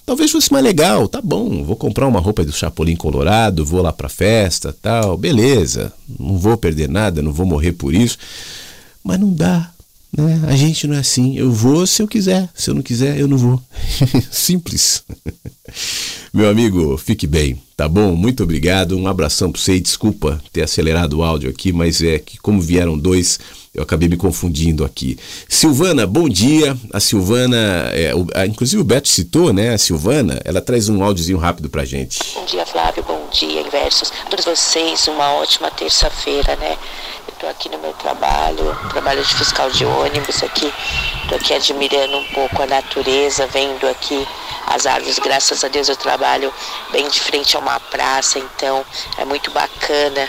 [0.07, 3.91] Talvez fosse mais legal, tá bom, vou comprar uma roupa do Chapolin Colorado, vou lá
[3.91, 8.17] pra festa, tal, beleza, não vou perder nada, não vou morrer por isso.
[9.03, 9.69] Mas não dá,
[10.17, 10.41] né?
[10.47, 11.37] A gente não é assim.
[11.37, 13.61] Eu vou se eu quiser, se eu não quiser, eu não vou.
[14.31, 15.03] Simples.
[16.33, 18.15] Meu amigo, fique bem, tá bom?
[18.15, 18.97] Muito obrigado.
[18.97, 22.61] Um abração para você e desculpa ter acelerado o áudio aqui, mas é que como
[22.61, 23.39] vieram dois,
[23.77, 25.19] eu acabei me confundindo aqui.
[25.47, 26.75] Silvana, bom dia.
[26.91, 29.75] A Silvana, é, o, a, inclusive o Beto citou, né?
[29.75, 32.19] A Silvana, ela traz um áudiozinho rápido pra gente.
[32.33, 33.03] Bom dia, Flávio.
[33.03, 34.11] Bom dia, Inversos.
[34.25, 36.75] A todos vocês, uma ótima terça-feira, né?
[37.27, 40.73] Eu tô aqui no meu trabalho, trabalho de fiscal de ônibus aqui.
[41.29, 44.27] Tô aqui admirando um pouco a natureza, vendo aqui
[44.65, 45.19] as árvores.
[45.19, 46.51] Graças a Deus eu trabalho
[46.91, 48.83] bem de frente a uma praça, então
[49.19, 50.27] é muito bacana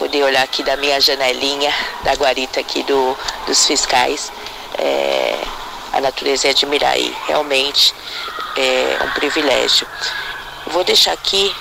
[0.00, 1.70] poder olhar aqui da minha janelinha,
[2.02, 3.14] da guarita aqui do,
[3.46, 4.32] dos fiscais,
[4.78, 5.38] é,
[5.92, 7.14] a natureza e admirar aí.
[7.26, 7.94] Realmente
[8.56, 9.86] é um privilégio.
[10.68, 11.54] Vou deixar aqui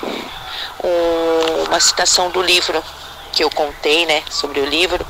[0.81, 2.81] um, uma citação do livro
[3.33, 5.05] que eu contei, né, sobre o livro,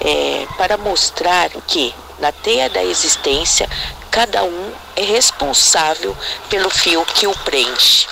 [0.00, 3.68] é, para mostrar que na teia da existência
[4.10, 6.16] cada um é responsável
[6.48, 8.08] pelo fio que o prende.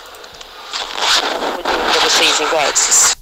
[1.90, 3.17] Para vocês, inversos.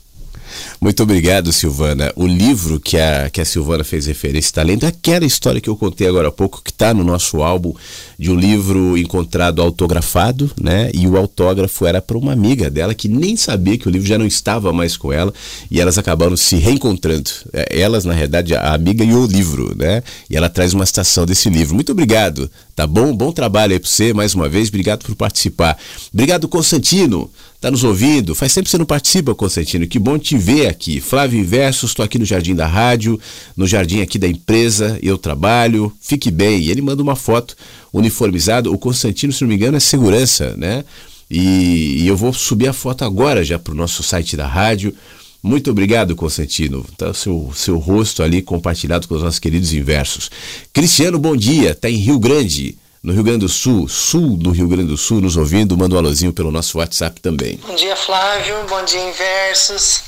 [0.81, 2.12] Muito obrigado, Silvana.
[2.14, 5.77] O livro que a, que a Silvana fez referência está lendo aquela história que eu
[5.77, 7.74] contei agora há pouco, que está no nosso álbum,
[8.18, 10.91] de um livro encontrado autografado, né?
[10.93, 14.18] E o autógrafo era para uma amiga dela que nem sabia que o livro já
[14.18, 15.33] não estava mais com ela
[15.70, 17.31] e elas acabaram se reencontrando.
[17.53, 20.03] É, elas, na realidade, a amiga e o livro, né?
[20.29, 21.74] E ela traz uma citação desse livro.
[21.74, 23.16] Muito obrigado, tá bom?
[23.16, 24.68] Bom trabalho aí para você, mais uma vez.
[24.68, 25.79] Obrigado por participar.
[26.12, 28.34] Obrigado, Constantino tá nos ouvindo.
[28.34, 29.86] Faz tempo que você não participa, Constantino.
[29.86, 31.00] Que bom te ver aqui.
[31.00, 33.18] Flávio Versos, estou aqui no Jardim da Rádio,
[33.57, 35.92] no jardim aqui da empresa, eu trabalho.
[36.00, 36.62] Fique bem.
[36.62, 37.57] E ele manda uma foto
[37.92, 38.72] uniformizado.
[38.72, 40.84] O Constantino, se não me engano, é segurança, né?
[41.30, 44.94] E, e eu vou subir a foto agora já para o nosso site da rádio.
[45.42, 46.84] Muito obrigado, Constantino.
[46.96, 50.30] Tá o seu, seu rosto ali compartilhado com os nossos queridos inversos.
[50.72, 51.70] Cristiano, bom dia.
[51.70, 52.76] Está em Rio Grande
[53.07, 55.98] no Rio Grande do Sul, sul do Rio Grande do Sul, nos ouvindo, manda um
[55.98, 57.57] alôzinho pelo nosso WhatsApp também.
[57.59, 58.64] Bom dia, Flávio.
[58.64, 60.02] Bom dia, Inversos.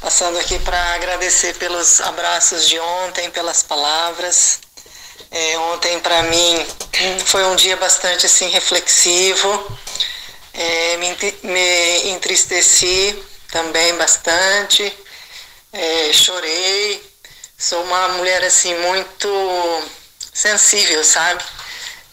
[0.00, 4.58] Passando aqui para agradecer pelos abraços de ontem, pelas palavras.
[5.30, 6.66] É, ontem, para mim,
[7.24, 9.78] foi um dia bastante assim reflexivo.
[10.54, 13.16] É, me, me, entristeci
[13.52, 14.92] também bastante.
[15.72, 17.00] É, chorei.
[17.56, 19.28] Sou uma mulher assim muito
[20.34, 21.44] sensível, sabe?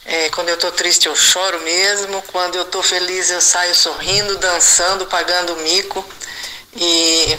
[0.08, 4.38] É, quando eu estou triste eu choro mesmo, quando eu estou feliz eu saio sorrindo,
[4.38, 6.06] dançando, pagando mico
[6.76, 7.38] e,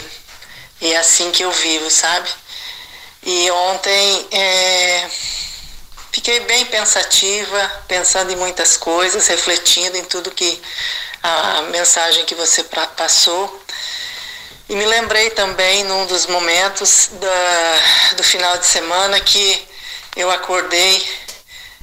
[0.81, 2.29] e é assim que eu vivo, sabe?
[3.23, 5.09] E ontem é,
[6.11, 10.61] fiquei bem pensativa, pensando em muitas coisas, refletindo em tudo que
[11.23, 13.61] a mensagem que você passou.
[14.67, 19.67] E me lembrei também num dos momentos da, do final de semana que
[20.17, 21.26] eu acordei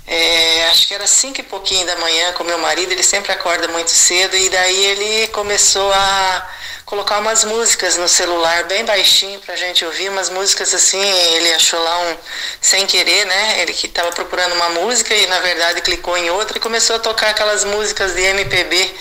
[0.06, 3.68] é, acho que era cinco e pouquinho da manhã com meu marido, ele sempre acorda
[3.68, 6.50] muito cedo, e daí ele começou a
[6.84, 11.82] colocar umas músicas no celular bem baixinho pra gente ouvir, umas músicas assim, ele achou
[11.82, 12.16] lá um
[12.60, 13.62] sem querer, né?
[13.62, 16.98] Ele que estava procurando uma música e na verdade clicou em outra e começou a
[16.98, 18.94] tocar aquelas músicas de MPB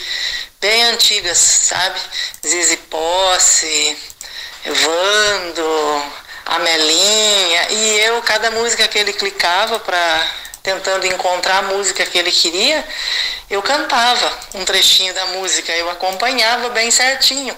[0.62, 2.00] bem antigas, sabe?
[2.48, 3.98] Zizi Posse,
[4.66, 6.04] Vando,
[6.46, 10.28] Amelinha, e eu, cada música que ele clicava para
[10.64, 12.88] tentando encontrar a música que ele queria,
[13.50, 17.56] eu cantava um trechinho da música, eu acompanhava bem certinho.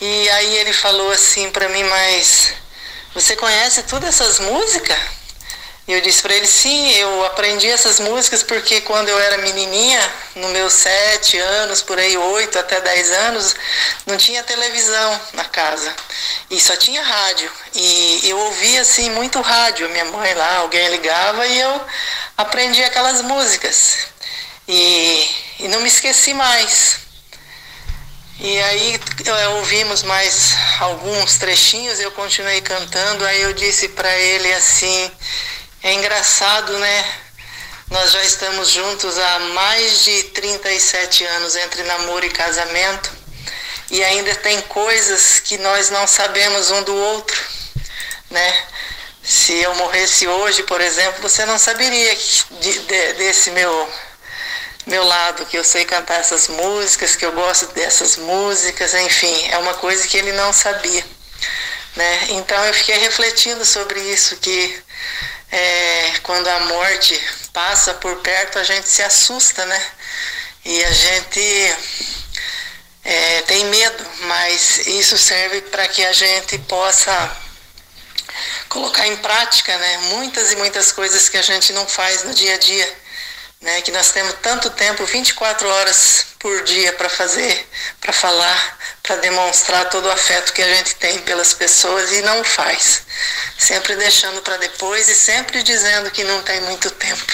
[0.00, 2.52] E aí ele falou assim para mim, mas
[3.14, 4.96] você conhece todas essas músicas?
[5.88, 10.12] E eu disse para ele, sim, eu aprendi essas músicas porque quando eu era menininha,
[10.34, 13.56] nos meus sete anos, por aí oito até dez anos,
[14.04, 15.90] não tinha televisão na casa
[16.50, 17.50] e só tinha rádio.
[17.74, 21.80] E eu ouvia assim muito rádio, minha mãe lá, alguém ligava e eu
[22.38, 24.06] aprendi aquelas músicas.
[24.68, 25.28] E,
[25.58, 27.00] e não me esqueci mais.
[28.38, 29.00] E aí
[29.56, 35.10] ouvimos mais alguns trechinhos, eu continuei cantando, aí eu disse para ele assim,
[35.82, 37.04] é engraçado, né?
[37.90, 43.10] Nós já estamos juntos há mais de 37 anos entre namoro e casamento
[43.90, 47.42] e ainda tem coisas que nós não sabemos um do outro,
[48.30, 48.66] né?
[49.28, 53.92] Se eu morresse hoje, por exemplo, você não saberia de, de, desse meu
[54.86, 59.58] meu lado, que eu sei cantar essas músicas, que eu gosto dessas músicas, enfim, é
[59.58, 61.04] uma coisa que ele não sabia.
[61.94, 62.26] Né?
[62.30, 64.82] Então eu fiquei refletindo sobre isso, que
[65.52, 67.22] é, quando a morte
[67.52, 69.86] passa por perto, a gente se assusta, né?
[70.64, 71.76] E a gente
[73.04, 77.36] é, tem medo, mas isso serve para que a gente possa
[78.68, 79.98] colocar em prática, né?
[80.14, 82.96] Muitas e muitas coisas que a gente não faz no dia a dia,
[83.60, 83.82] né?
[83.82, 87.68] Que nós temos tanto tempo, 24 horas por dia para fazer,
[88.00, 92.44] para falar, para demonstrar todo o afeto que a gente tem pelas pessoas e não
[92.44, 93.02] faz.
[93.58, 97.32] Sempre deixando para depois e sempre dizendo que não tem muito tempo.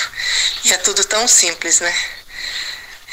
[0.64, 1.94] E é tudo tão simples, né?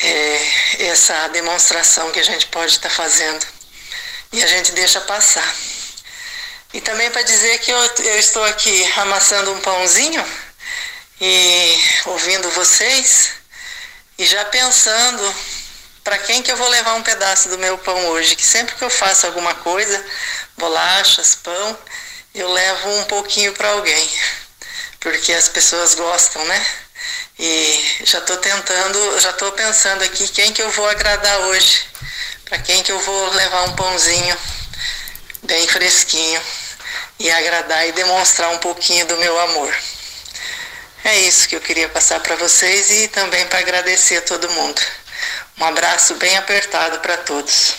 [0.04, 3.46] É essa demonstração que a gente pode estar tá fazendo.
[4.32, 5.56] E a gente deixa passar.
[6.74, 10.26] E também para dizer que eu, eu estou aqui amassando um pãozinho
[11.20, 13.32] e ouvindo vocês
[14.18, 15.36] e já pensando
[16.02, 18.84] para quem que eu vou levar um pedaço do meu pão hoje, que sempre que
[18.84, 20.04] eu faço alguma coisa,
[20.58, 21.78] bolachas, pão,
[22.34, 24.10] eu levo um pouquinho para alguém,
[25.02, 26.66] porque as pessoas gostam, né?
[27.38, 31.86] E já estou tentando, já estou pensando aqui quem que eu vou agradar hoje,
[32.46, 34.38] para quem que eu vou levar um pãozinho
[35.44, 36.42] bem fresquinho
[37.22, 39.74] e agradar e demonstrar um pouquinho do meu amor.
[41.04, 44.82] É isso que eu queria passar para vocês e também para agradecer a todo mundo.
[45.60, 47.74] Um abraço bem apertado para todos.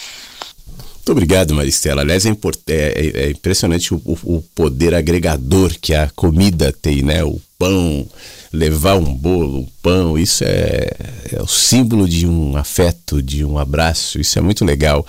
[1.03, 2.03] Muito obrigado, Maristela.
[2.03, 2.35] Aliás, é, é,
[2.69, 7.25] é, é impressionante o, o, poder agregador que a comida tem, né?
[7.25, 8.09] O pão,
[8.53, 10.91] levar um bolo, um pão, isso é,
[11.33, 15.05] é o símbolo de um afeto, de um abraço, isso é muito legal.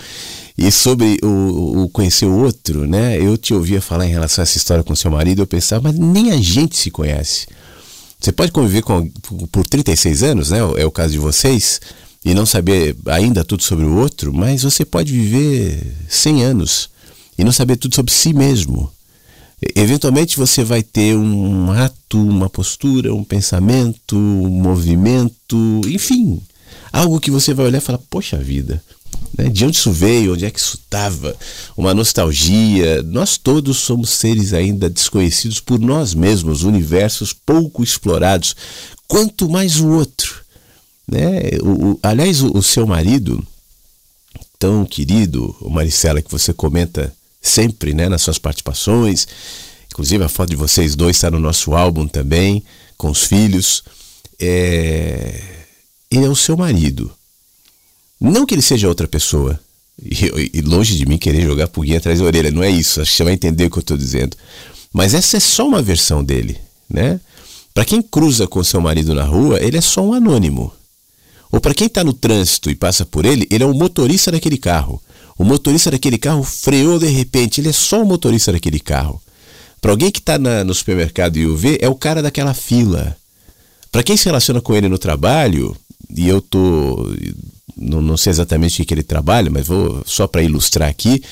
[0.56, 3.18] E sobre o, o, conhecer o outro, né?
[3.18, 5.98] Eu te ouvia falar em relação a essa história com seu marido, eu pensava, mas
[5.98, 7.46] nem a gente se conhece.
[8.20, 9.08] Você pode conviver com,
[9.50, 10.58] por 36 anos, né?
[10.78, 11.80] É o caso de vocês,
[12.24, 16.88] e não saber ainda tudo sobre o outro, mas você pode viver 100 anos
[17.36, 18.90] e não saber tudo sobre si mesmo.
[19.76, 26.40] Eventualmente você vai ter um ato, uma postura, um pensamento, um movimento, enfim,
[26.92, 28.82] algo que você vai olhar e falar: Poxa vida,
[29.36, 29.48] né?
[29.48, 30.34] De onde isso veio?
[30.34, 31.36] Onde é que isso estava?
[31.76, 33.02] Uma nostalgia.
[33.02, 38.54] Nós todos somos seres ainda desconhecidos por nós mesmos, universos pouco explorados.
[39.08, 40.44] Quanto mais o outro.
[41.06, 41.50] Né?
[41.62, 43.44] O, o aliás, o, o, seu marido,
[44.58, 47.12] tão querido, Maricela, que você comenta
[47.42, 49.28] sempre né, nas suas participações,
[49.90, 52.64] inclusive a foto de vocês dois está no nosso álbum também,
[52.96, 53.82] com os filhos.
[54.40, 55.40] É...
[56.10, 57.12] Ele é o seu marido.
[58.30, 59.60] Não que ele seja outra pessoa.
[60.02, 63.00] E, e, longe de mim querer jogar pulguinha atrás da orelha, não é isso.
[63.00, 64.36] Acho que você vai entender o que eu estou dizendo.
[64.92, 67.20] Mas essa é só uma versão dele, né?
[67.74, 70.72] Para quem cruza com seu marido na rua, ele é só um anônimo.
[71.52, 74.56] Ou para quem está no trânsito e passa por ele, ele é o motorista daquele
[74.56, 75.02] carro.
[75.36, 79.20] O motorista daquele carro freou de repente, ele é só o motorista daquele carro.
[79.80, 83.16] Para alguém que está no supermercado e o vê, é o cara daquela fila.
[83.92, 85.76] Para quem se relaciona com ele no trabalho,
[86.16, 87.12] e eu tô
[87.76, 91.22] não, não sei exatamente o que ele trabalha, mas vou só para ilustrar aqui.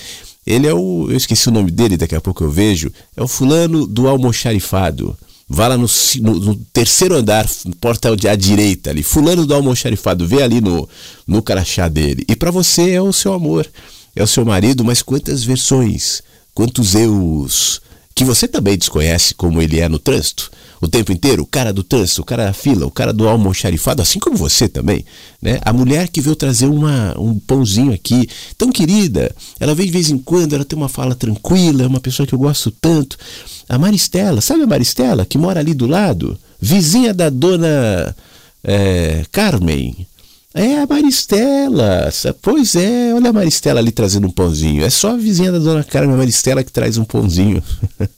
[0.46, 3.28] Ele é o, eu esqueci o nome dele, daqui a pouco eu vejo, é o
[3.28, 5.16] fulano do almoxarifado.
[5.48, 5.86] Vá lá no,
[6.20, 7.48] no, no, terceiro andar,
[7.80, 10.88] porta à direita ali, fulano do almoxarifado, vê ali no,
[11.26, 12.24] no crachá dele.
[12.28, 13.68] E para você é o seu amor,
[14.16, 16.22] é o seu marido, mas quantas versões,
[16.54, 17.80] quantos eus,
[18.14, 20.50] que você também desconhece como ele é no trânsito
[20.82, 24.02] o tempo inteiro, o cara do trânsito, o cara da fila, o cara do almoxarifado,
[24.02, 25.04] assim como você também,
[25.40, 25.60] né?
[25.64, 28.28] A mulher que veio trazer uma, um pãozinho aqui,
[28.58, 32.00] tão querida, ela vem de vez em quando, ela tem uma fala tranquila, é uma
[32.00, 33.16] pessoa que eu gosto tanto.
[33.68, 36.36] A Maristela, sabe a Maristela, que mora ali do lado?
[36.60, 38.14] Vizinha da dona
[38.64, 40.04] é, Carmen.
[40.54, 42.12] É a Maristela.
[42.42, 44.84] Pois é, olha a Maristela ali trazendo um pãozinho.
[44.84, 47.62] É só a vizinha da dona Carmen Maristela que traz um pãozinho.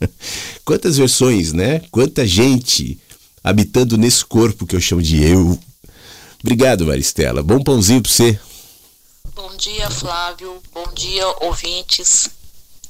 [0.64, 1.80] Quantas versões, né?
[1.92, 3.00] Quanta gente
[3.42, 5.58] habitando nesse corpo que eu chamo de eu.
[6.42, 7.42] Obrigado, Maristela.
[7.42, 8.38] Bom pãozinho para você.
[9.34, 10.60] Bom dia, Flávio.
[10.72, 12.28] Bom dia, ouvintes.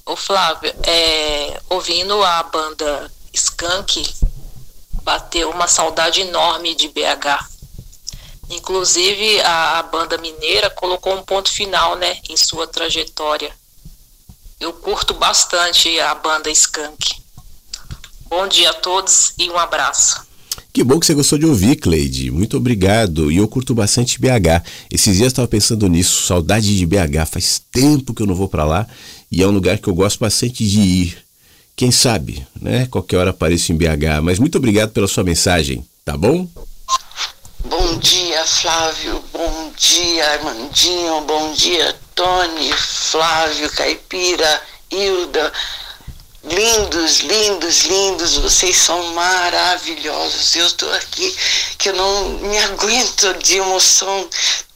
[0.06, 4.06] Ô Flávio, é, ouvindo a banda Skank,
[5.02, 7.53] bateu uma saudade enorme de BH
[8.50, 13.52] Inclusive, a, a, banda mineira colocou um ponto final né, em sua trajetória.
[14.60, 17.16] Eu curto bastante a banda Skank.
[18.28, 20.26] Bom dia a todos e um abraço.
[20.72, 22.32] Que bom que você gostou de ouvir, Cleide.
[22.32, 23.30] Muito obrigado.
[23.30, 24.64] E eu curto bastante BH.
[24.90, 27.26] Esses dias eu estava pensando nisso, saudade de BH.
[27.30, 28.86] Faz tempo que eu não vou para lá
[29.30, 31.24] e é um lugar que eu gosto bastante de ir.
[31.76, 32.86] Quem sabe, né?
[32.86, 34.20] Qualquer hora apareço em BH.
[34.22, 36.48] Mas muito obrigado pela sua mensagem, tá bom?
[37.68, 39.24] Bom dia, Flávio.
[39.32, 41.20] Bom dia, Armandinho.
[41.22, 45.52] Bom dia, Tony, Flávio, Caipira, Hilda.
[46.42, 48.36] Lindos, lindos, lindos.
[48.36, 50.54] Vocês são maravilhosos.
[50.56, 51.34] Eu estou aqui
[51.78, 54.28] que eu não me aguento de emoção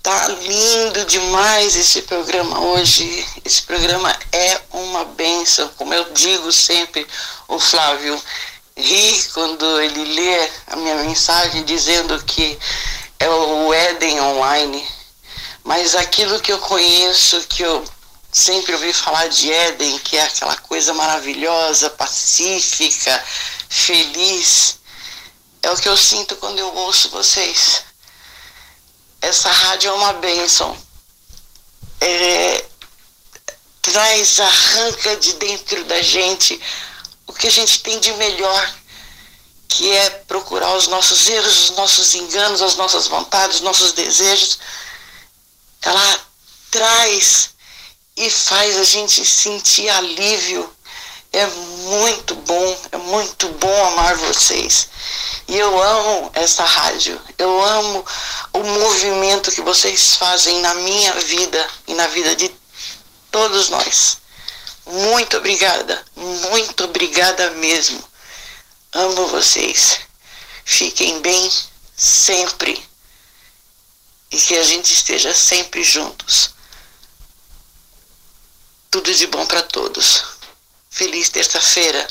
[0.08, 3.26] Tá lindo demais esse programa hoje.
[3.44, 5.68] Esse programa é uma benção.
[5.76, 7.06] Como eu digo sempre,
[7.46, 8.18] o Flávio
[8.74, 12.58] ri quando ele lê a minha mensagem dizendo que
[13.18, 14.86] é o Éden online.
[15.64, 17.84] Mas aquilo que eu conheço, que eu
[18.32, 23.24] sempre ouvi falar de Éden, que é aquela coisa maravilhosa, pacífica,
[23.68, 24.78] feliz,
[25.62, 27.82] é o que eu sinto quando eu ouço vocês.
[29.20, 30.76] Essa rádio é uma bênção.
[32.00, 32.64] É,
[33.82, 36.60] traz, arranca de dentro da gente
[37.26, 38.74] o que a gente tem de melhor,
[39.68, 44.58] que é procurar os nossos erros, os nossos enganos, as nossas vontades, os nossos desejos.
[45.82, 46.20] Ela
[46.70, 47.50] traz
[48.16, 50.72] e faz a gente sentir alívio.
[51.30, 54.88] É muito bom, é muito bom amar vocês.
[55.46, 58.04] E eu amo essa rádio, eu amo
[58.54, 62.50] o movimento que vocês fazem na minha vida e na vida de
[63.30, 64.18] todos nós.
[64.86, 68.02] Muito obrigada, muito obrigada mesmo.
[68.92, 70.00] Amo vocês.
[70.64, 71.52] Fiquem bem
[71.94, 72.82] sempre.
[74.30, 76.54] E que a gente esteja sempre juntos.
[78.90, 80.24] Tudo de bom para todos.
[80.90, 82.08] Feliz terça-feira.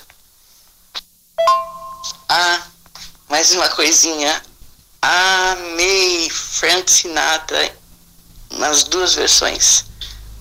[2.30, 2.68] Ah,
[3.28, 4.44] mais uma coisinha.
[5.02, 7.76] Amei Frank Sinatra
[8.52, 9.86] nas duas versões.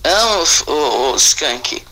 [0.03, 1.83] Amo o, o, o Skank.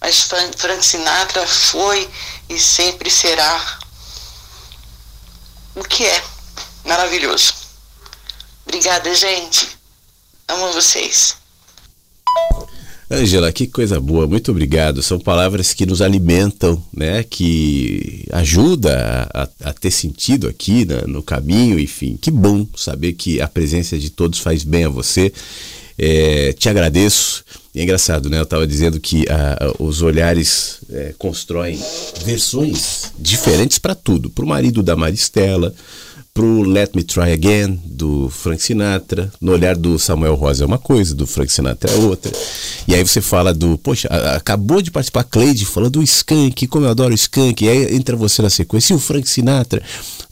[0.00, 2.10] Mas Frank Sinatra foi
[2.48, 3.83] e sempre será
[5.74, 6.22] o que é
[6.84, 7.54] maravilhoso.
[8.66, 9.68] Obrigada, gente.
[10.48, 11.36] Amo vocês.
[13.10, 15.02] Angela, que coisa boa, muito obrigado.
[15.02, 17.22] São palavras que nos alimentam, né?
[17.22, 21.02] Que ajuda a, a ter sentido aqui né?
[21.06, 22.18] no caminho, enfim.
[22.20, 25.32] Que bom saber que a presença de todos faz bem a você.
[25.98, 27.44] É, te agradeço.
[27.74, 28.38] E é engraçado, né?
[28.38, 31.76] Eu estava dizendo que uh, os olhares é, constroem
[32.24, 34.30] versões diferentes para tudo.
[34.30, 35.74] Para o marido da Maristela,
[36.34, 39.32] pro Let Me Try Again, do Frank Sinatra.
[39.40, 42.32] No olhar do Samuel Rosa é uma coisa, do Frank Sinatra é outra.
[42.88, 46.86] E aí você fala do, poxa, acabou de participar a Cleide, fala do Skank, como
[46.86, 49.80] eu adoro Skank, e aí entra você na sequência, e o Frank Sinatra.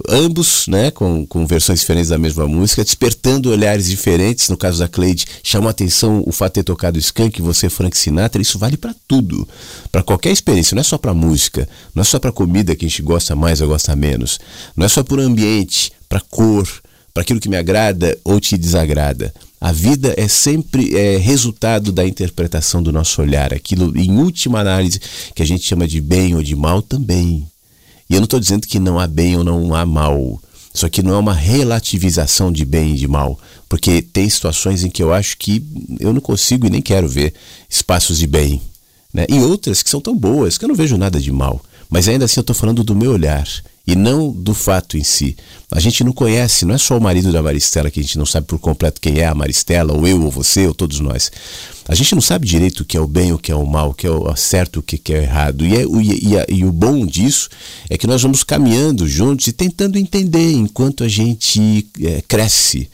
[0.08, 4.48] Ambos, né, com, com versões diferentes da mesma música, despertando olhares diferentes.
[4.48, 7.96] No caso da Cleide, chamou a atenção o fato de ter tocado Skank, você Frank
[7.96, 9.46] Sinatra, isso vale para tudo,
[9.92, 12.88] para qualquer experiência, não é só para música, não é só para comida que a
[12.88, 14.40] gente gosta mais ou gosta menos,
[14.76, 16.68] não é só por ambiente, para cor,
[17.12, 19.32] para aquilo que me agrada ou te desagrada.
[19.60, 25.00] A vida é sempre é, resultado da interpretação do nosso olhar, aquilo em última análise
[25.34, 27.46] que a gente chama de bem ou de mal também.
[28.10, 30.40] E eu não estou dizendo que não há bem ou não há mal.
[30.74, 33.38] Isso aqui não é uma relativização de bem e de mal,
[33.68, 35.62] porque tem situações em que eu acho que
[36.00, 37.32] eu não consigo e nem quero ver
[37.70, 38.60] espaços de bem.
[39.12, 39.26] Né?
[39.28, 41.62] E outras que são tão boas que eu não vejo nada de mal.
[41.88, 43.46] Mas ainda assim eu estou falando do meu olhar
[43.86, 45.36] e não do fato em si.
[45.70, 48.26] A gente não conhece, não é só o marido da Maristela que a gente não
[48.26, 51.32] sabe por completo quem é a Maristela, ou eu, ou você, ou todos nós.
[51.88, 53.90] A gente não sabe direito o que é o bem, o que é o mal,
[53.90, 55.66] o que é o certo, o que é o errado.
[55.66, 57.48] E, é, e, e, o bom disso
[57.90, 62.88] é que nós vamos caminhando juntos e tentando entender enquanto a gente é, cresce.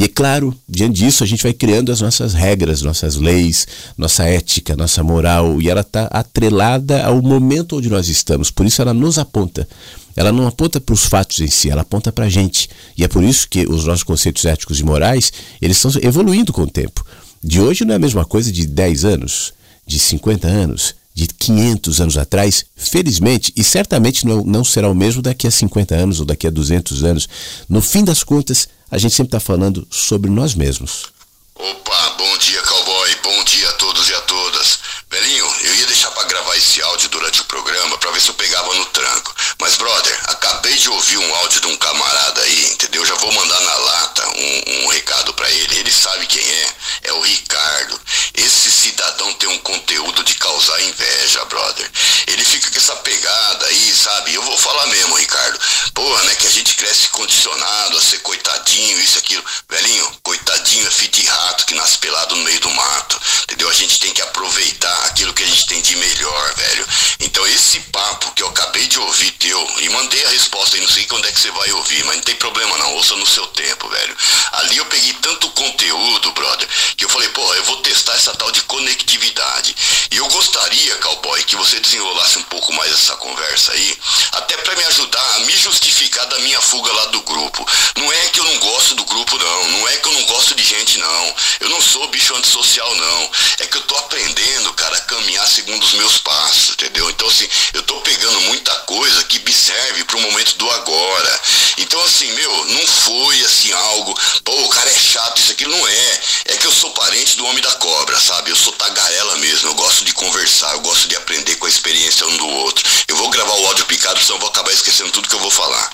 [0.00, 3.66] E é claro, diante disso, a gente vai criando as nossas regras, nossas leis,
[3.98, 8.50] nossa ética, nossa moral, e ela está atrelada ao momento onde nós estamos.
[8.50, 9.68] Por isso, ela nos aponta.
[10.16, 12.70] Ela não aponta para os fatos em si, ela aponta para a gente.
[12.96, 16.62] E é por isso que os nossos conceitos éticos e morais eles estão evoluindo com
[16.62, 17.04] o tempo.
[17.44, 19.52] De hoje não é a mesma coisa de 10 anos,
[19.86, 25.20] de 50 anos, de 500 anos atrás, felizmente, e certamente não, não será o mesmo
[25.20, 27.28] daqui a 50 anos ou daqui a 200 anos.
[27.68, 31.06] No fim das contas, a gente sempre está falando sobre nós mesmos.
[31.54, 33.16] Opa, bom dia, cowboy.
[33.22, 34.78] Bom dia a todos e a todas.
[35.10, 38.34] Belinho, eu ia deixar para gravar esse áudio durante o programa para ver se eu
[38.34, 39.34] pegava no tranco.
[39.58, 43.04] Mas, brother, acabei de ouvir um áudio de um camarada aí, entendeu?
[43.04, 45.78] Já vou mandar na lata um, um recado para ele.
[45.80, 46.74] Ele sabe quem é.
[47.02, 48.00] É o Ricardo.
[48.34, 51.90] Esse cidadão tem um conteúdo de causar inveja, brother.
[52.28, 54.34] Ele fica com essa pegada aí, sabe?
[54.34, 55.58] Eu vou falar mesmo, Ricardo.
[55.92, 56.36] Porra, né?
[56.36, 59.44] Que a gente cresce condicionado a ser coitadinho, isso, aquilo.
[59.68, 63.20] Velhinho, coitadinho é filho de rato que nasce pelado no meio do mato.
[63.42, 63.68] Entendeu?
[63.68, 66.86] A gente tem que aproveitar aquilo que a gente tem de melhor, velho.
[67.20, 70.88] Então esse papo que eu acabei de ouvir teu, e mandei a resposta e não
[70.88, 73.46] sei quando é que você vai ouvir, mas não tem problema não, ouça no seu
[73.48, 74.16] tempo, velho.
[74.52, 78.50] Ali eu peguei tanto conteúdo, brother, que eu falei, porra, eu vou testar essa tal
[78.50, 79.74] de conectividade.
[80.10, 83.98] E eu gostaria, cowboy, que você desenrolasse um pouco mais essa conversa aí,
[84.32, 87.66] até para me ajudar a me justificar da minha fuga lá do grupo.
[87.96, 89.68] Não é que eu não gosto do grupo, não.
[89.70, 91.36] Não é que eu não gosto de gente, não.
[91.60, 93.30] Eu não sou bicho antissocial, não.
[93.58, 97.08] É que eu tô aprendendo, cara, a caminhar segundo os meus passos, entendeu?
[97.10, 101.40] Então, assim, eu tô pegando muita coisa que me serve pro momento do agora.
[101.78, 104.14] Então, assim, meu, não foi assim algo,
[104.44, 106.20] pô, o cara é chato, isso aqui não é.
[106.46, 108.50] É que eu sou parente do homem da cobra, sabe?
[108.50, 112.26] Eu sou tagarela mesmo, eu gosto de conversar, eu gosto de aprender com a experiência
[112.26, 112.84] um do outro.
[113.08, 115.50] Eu vou gravar o áudio picado, senão eu vou acabar esquecendo tudo que eu vou
[115.50, 115.90] falar.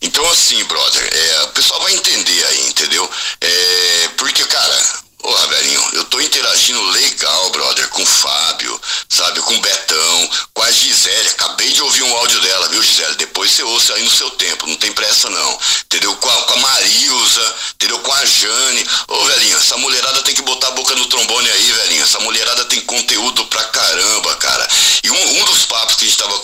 [0.00, 3.10] Então assim, brother, é, o pessoal vai entender aí, entendeu?
[3.40, 8.78] É, porque, cara, Porra, velhinho, eu tô interagindo legal, brother, com o Fábio,
[9.08, 11.30] sabe, com o Betão, com a Gisele.
[11.30, 13.14] Acabei de ouvir um áudio dela, viu, Gisele?
[13.14, 15.58] Depois você ouça aí no seu tempo, não tem pressa não.
[15.86, 16.14] Entendeu?
[16.16, 18.00] Com a, com a Marilza, entendeu?
[18.00, 18.86] Com a Jane.
[19.08, 22.02] Ô, velhinho, essa mulherada tem que botar a boca no trombone aí, velhinho.
[22.02, 24.68] Essa mulherada tem conteúdo pra caramba, cara.
[25.02, 26.38] E um, um dos papos que a gente tava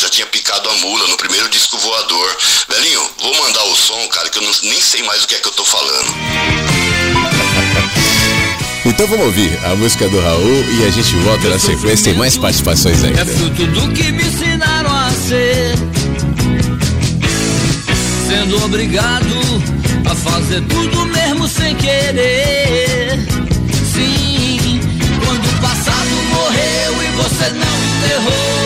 [0.00, 2.36] já tinha picado a mula no primeiro disco voador.
[2.70, 5.38] Velhinho, vou mandar o som, cara, que eu não, nem sei mais o que é
[5.38, 6.14] que eu tô falando.
[8.86, 12.04] Então vamos ouvir a música do Raul e a gente volta na sequência.
[12.06, 13.20] Tem mais participações ainda.
[13.20, 15.74] É fruto do que me ensinaram a ser.
[18.26, 19.36] Sendo obrigado
[20.10, 23.18] a fazer tudo mesmo sem querer.
[23.92, 24.80] Sim,
[25.26, 28.59] quando o passado morreu e você não enterrou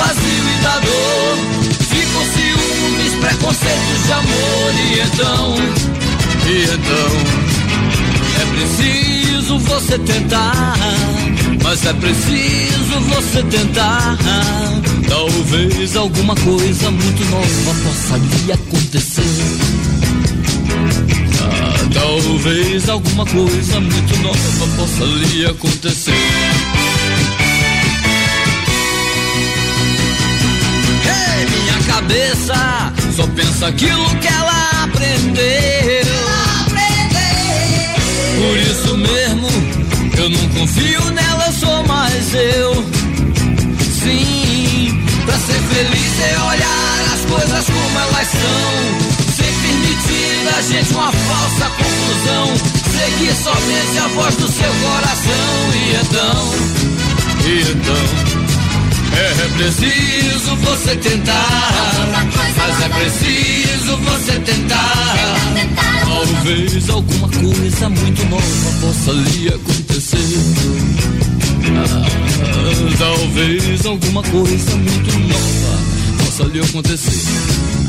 [0.00, 1.36] vazio e da dor.
[1.90, 5.54] Ficam ciúmes, preconceitos de amor e então,
[6.46, 7.10] e então
[8.40, 10.74] é preciso você tentar,
[11.62, 14.16] mas é preciso você tentar.
[15.08, 19.22] Talvez alguma coisa muito nova possa lhe acontecer.
[21.42, 26.39] Ah, talvez alguma coisa muito nova possa lhe acontecer.
[31.40, 36.04] Hey, minha cabeça só pensa aquilo que ela aprendeu.
[38.36, 39.48] Por isso mesmo,
[40.18, 42.84] eu não confio nela, sou mais eu.
[44.02, 49.34] Sim, pra ser feliz é olhar as coisas como elas são.
[49.34, 52.54] Sem permitir a gente uma falsa conclusão.
[52.92, 55.72] Seguir somente a voz do seu coração.
[55.74, 56.54] E então,
[57.46, 58.39] e então.
[59.12, 61.92] É preciso você tentar,
[62.56, 65.16] mas é preciso você tentar.
[66.04, 70.18] Talvez alguma coisa muito nova possa lhe acontecer.
[71.76, 75.78] Ah, talvez alguma coisa muito nova
[76.18, 77.79] possa lhe acontecer.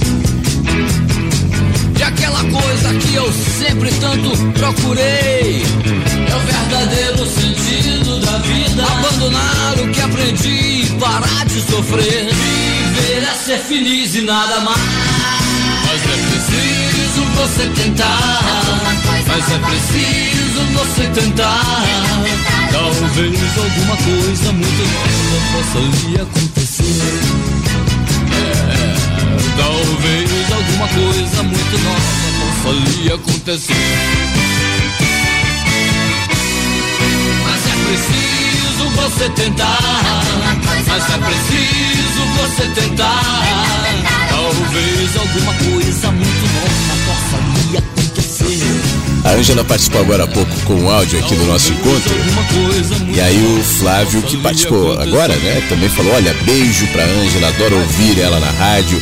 [2.02, 8.84] E aquela coisa que eu sempre tanto procurei é o verdadeiro sentido da vida.
[8.84, 12.26] Abandonar o que aprendi, parar de sofrer.
[12.34, 14.82] Viver é ser feliz e nada mais.
[15.86, 18.40] Mas é preciso você tentar.
[19.28, 21.84] Mas é preciso você tentar.
[22.72, 27.41] Talvez alguma coisa muito nova possa lhe acontecer.
[29.42, 32.70] É, talvez alguma coisa muito nova possa
[33.02, 33.74] lhe acontecer.
[37.44, 39.80] Mas é preciso você tentar.
[40.88, 43.22] Mas é preciso você tentar.
[44.30, 47.38] Talvez alguma coisa muito nova possa
[47.70, 49.02] lhe acontecer.
[49.24, 52.14] A Ângela participou agora há pouco com o áudio aqui do nosso encontro.
[53.14, 57.78] E aí o Flávio, que participou agora, né, também falou: olha, beijo pra Ângela, adoro
[57.78, 59.02] ouvir ela na rádio.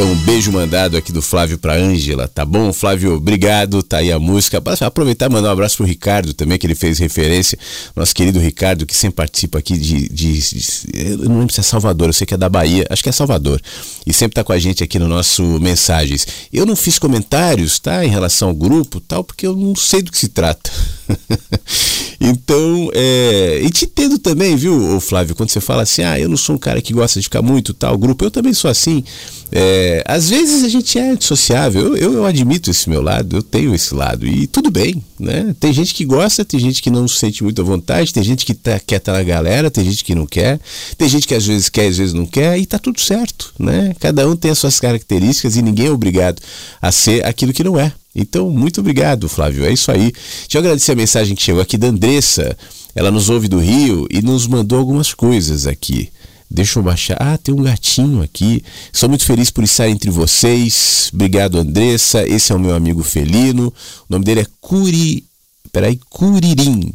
[0.00, 2.72] Então, um beijo mandado aqui do Flávio pra Ângela, tá bom?
[2.72, 4.56] Flávio, obrigado, tá aí a música.
[4.80, 7.58] Aproveitar e mandar um abraço pro Ricardo também, que ele fez referência.
[7.94, 11.62] Nosso querido Ricardo, que sempre participa aqui de, de, de, Eu não lembro se é
[11.62, 13.60] Salvador, eu sei que é da Bahia, acho que é Salvador.
[14.06, 16.26] E sempre tá com a gente aqui no nosso Mensagens.
[16.50, 18.02] Eu não fiz comentários, tá?
[18.02, 20.72] Em relação ao grupo tal, porque eu não sei do que se trata.
[22.20, 23.60] então, é.
[23.62, 26.58] E te entendo também, viu, Flávio, quando você fala assim, ah, eu não sou um
[26.58, 29.02] cara que gosta de ficar muito tal grupo, eu também sou assim.
[29.50, 33.74] É, às vezes a gente é dissociável, eu, eu, admito esse meu lado, eu tenho
[33.74, 35.56] esse lado, e tudo bem, né?
[35.58, 38.44] Tem gente que gosta, tem gente que não se sente muito à vontade, tem gente
[38.44, 40.60] que tá, quer estar tá na galera, tem gente que não quer,
[40.96, 43.94] tem gente que às vezes quer, às vezes não quer, e tá tudo certo, né?
[43.98, 46.40] Cada um tem as suas características e ninguém é obrigado
[46.80, 47.92] a ser aquilo que não é.
[48.14, 49.64] Então, muito obrigado, Flávio.
[49.64, 50.12] É isso aí.
[50.12, 52.56] Deixa eu agradecer a mensagem que chegou aqui da Andressa.
[52.94, 56.10] Ela nos ouve do Rio e nos mandou algumas coisas aqui.
[56.50, 57.16] Deixa eu baixar.
[57.20, 58.64] Ah, tem um gatinho aqui.
[58.92, 61.08] Sou muito feliz por estar entre vocês.
[61.14, 62.26] Obrigado, Andressa.
[62.26, 63.68] Esse é o meu amigo felino.
[63.68, 63.72] O
[64.12, 65.24] nome dele é Curi.
[65.70, 66.92] Peraí, Curirim.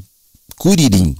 [0.57, 1.15] Curirim.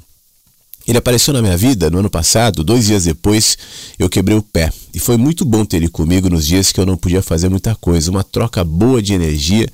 [0.87, 3.57] Ele apareceu na minha vida no ano passado, dois dias depois
[3.97, 4.71] eu quebrei o pé.
[4.93, 7.75] E foi muito bom ter ele comigo nos dias que eu não podia fazer muita
[7.75, 8.11] coisa.
[8.11, 9.67] Uma troca boa de energia,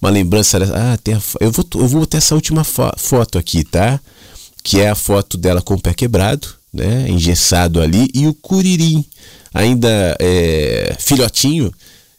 [0.00, 0.58] uma lembrança.
[0.74, 4.00] Ah, tem a, eu, vou, eu vou essa última fo foto aqui, tá?
[4.62, 7.08] Que é a foto dela com o pé quebrado, né?
[7.10, 8.08] Engessado ali.
[8.14, 9.04] E o Curirim,
[9.52, 11.70] ainda é, filhotinho,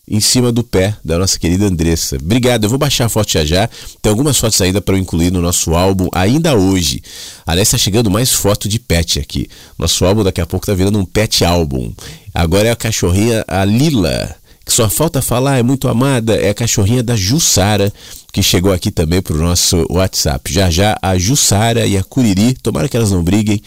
[0.07, 2.17] em cima do pé da nossa querida Andressa.
[2.17, 3.69] Obrigado, eu vou baixar a foto já já.
[4.01, 7.01] Tem algumas fotos ainda para eu incluir no nosso álbum ainda hoje.
[7.45, 9.47] Aliás, está chegando mais foto de pet aqui.
[9.77, 11.91] Nosso álbum daqui a pouco tá virando um pet álbum.
[12.33, 16.53] Agora é a cachorrinha, a Lila, que só falta falar, é muito amada, é a
[16.53, 17.93] cachorrinha da Jussara,
[18.33, 20.51] que chegou aqui também pro nosso WhatsApp.
[20.51, 23.61] Já já a Jussara e a Curiri, tomara que elas não briguem,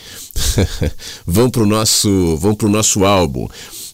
[1.27, 3.48] vão pro nosso, vão nosso álbum.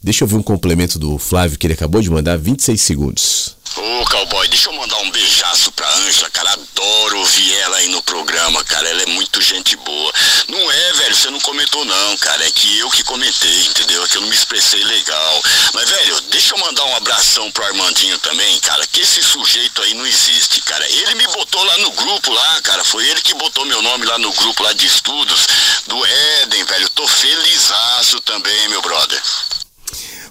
[0.05, 3.57] Deixa eu ver um complemento do Flávio que ele acabou de mandar, 26 segundos.
[3.75, 6.53] Ô, cowboy, deixa eu mandar um beijaço pra Ângela, cara.
[6.53, 8.87] Adoro ouvir ela aí no programa, cara.
[8.87, 10.13] Ela é muito gente boa.
[10.49, 12.47] Não é, velho, você não comentou, não, cara.
[12.47, 14.05] É que eu que comentei, entendeu?
[14.05, 15.43] É que eu não me expressei legal.
[15.73, 18.87] Mas, velho, deixa eu mandar um abração pro Armandinho também, cara.
[18.87, 20.87] Que esse sujeito aí não existe, cara.
[20.87, 22.85] Ele me botou lá no grupo, lá, cara.
[22.85, 25.47] Foi ele que botou meu nome lá no grupo lá de estudos
[25.87, 26.91] do Éden, velho.
[26.91, 29.23] Tô felizaço também, meu brother.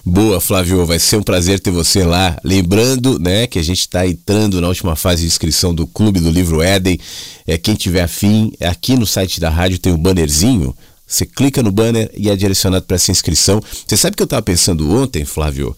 [0.06, 2.38] Boa, Flávio, vai ser um prazer ter você lá.
[2.44, 6.30] Lembrando, né, que a gente está entrando na última fase de inscrição do Clube do
[6.30, 7.00] Livro Éden.
[7.46, 10.76] É, quem tiver afim, aqui no site da rádio tem um bannerzinho.
[11.06, 13.62] Você clica no banner e é direcionado para essa inscrição.
[13.86, 15.74] Você sabe que eu estava pensando ontem, Flávio?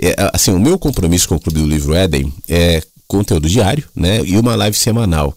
[0.00, 4.22] É, assim, o meu compromisso com o Clube do Livro Éden é conteúdo diário, né,
[4.24, 5.36] e uma live semanal.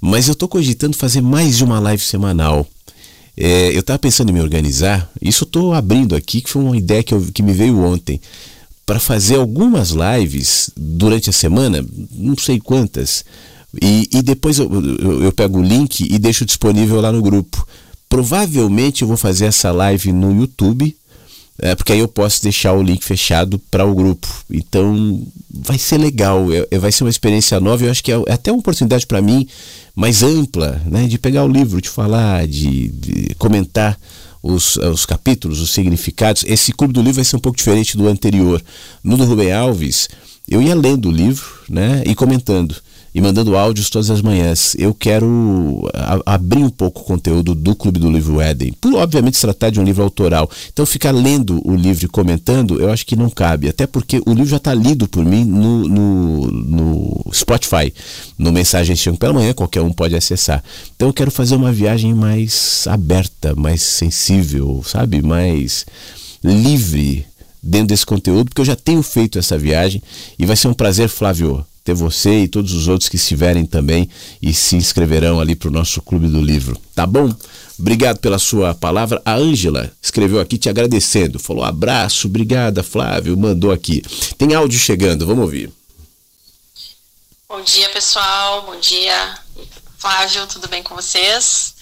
[0.00, 2.66] Mas eu estou cogitando fazer mais de uma live semanal.
[3.36, 6.76] É, eu estava pensando em me organizar, isso eu estou abrindo aqui, que foi uma
[6.76, 8.20] ideia que, eu, que me veio ontem,
[8.86, 13.24] para fazer algumas lives durante a semana, não sei quantas,
[13.82, 17.66] e, e depois eu, eu, eu pego o link e deixo disponível lá no grupo.
[18.08, 20.96] Provavelmente eu vou fazer essa live no YouTube,
[21.58, 24.28] é, porque aí eu posso deixar o link fechado para o grupo.
[24.50, 27.84] Então vai ser legal, é, é vai ser uma experiência nova.
[27.84, 29.46] Eu acho que é, é até uma oportunidade para mim
[29.94, 33.96] mais ampla, né, de pegar o livro, de falar, de, de comentar
[34.42, 36.44] os, os, capítulos, os significados.
[36.46, 38.60] Esse clube do livro vai ser um pouco diferente do anterior.
[39.02, 40.08] No do Rubem Alves,
[40.48, 42.74] eu ia lendo o livro né, e comentando
[43.14, 44.74] e mandando áudios todas as manhãs.
[44.76, 45.88] Eu quero
[46.26, 48.72] abrir um pouco o conteúdo do Clube do Livro Éden.
[48.80, 50.50] Por, obviamente, se tratar de um livro autoral.
[50.72, 53.68] Então, ficar lendo o livro e comentando, eu acho que não cabe.
[53.68, 57.94] Até porque o livro já está lido por mim no, no, no Spotify,
[58.36, 60.62] no Mensagens Chegam pela Manhã, qualquer um pode acessar.
[60.96, 65.22] Então, eu quero fazer uma viagem mais aberta, mais sensível, sabe?
[65.22, 65.86] Mais
[66.42, 67.24] livre
[67.62, 70.02] dentro desse conteúdo, porque eu já tenho feito essa viagem
[70.38, 74.08] e vai ser um prazer, Flávio, ter você e todos os outros que estiverem também
[74.40, 76.80] e se inscreverão ali para o nosso Clube do Livro.
[76.94, 77.32] Tá bom?
[77.78, 79.20] Obrigado pela sua palavra.
[79.22, 81.38] A Ângela escreveu aqui te agradecendo.
[81.38, 83.36] Falou abraço, obrigada, Flávio.
[83.36, 84.00] Mandou aqui.
[84.38, 85.70] Tem áudio chegando, vamos ouvir.
[87.46, 88.62] Bom dia, pessoal.
[88.62, 89.38] Bom dia,
[89.98, 90.46] Flávio.
[90.46, 91.74] Tudo bem com vocês?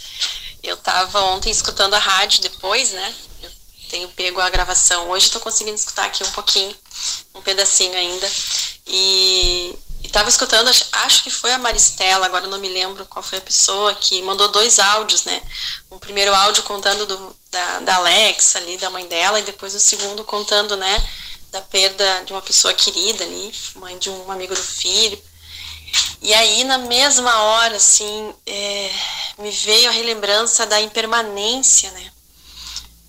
[0.62, 3.14] Eu estava ontem escutando a rádio depois, né?
[3.42, 3.50] Eu
[3.88, 5.10] tenho pego a gravação.
[5.10, 6.74] Hoje estou conseguindo escutar aqui um pouquinho,
[7.34, 8.28] um pedacinho ainda.
[8.86, 9.74] E
[10.12, 13.94] estava escutando, acho que foi a Maristela, agora não me lembro qual foi a pessoa,
[13.94, 15.42] que mandou dois áudios, né?
[15.90, 17.96] Um primeiro áudio contando do, da, da
[18.56, 21.08] ali, da mãe dela, e depois o segundo contando, né?
[21.50, 25.18] Da perda de uma pessoa querida ali, mãe de um amigo do filho.
[26.20, 28.90] E aí, na mesma hora, assim, é,
[29.38, 32.12] me veio a relembrança da impermanência, né?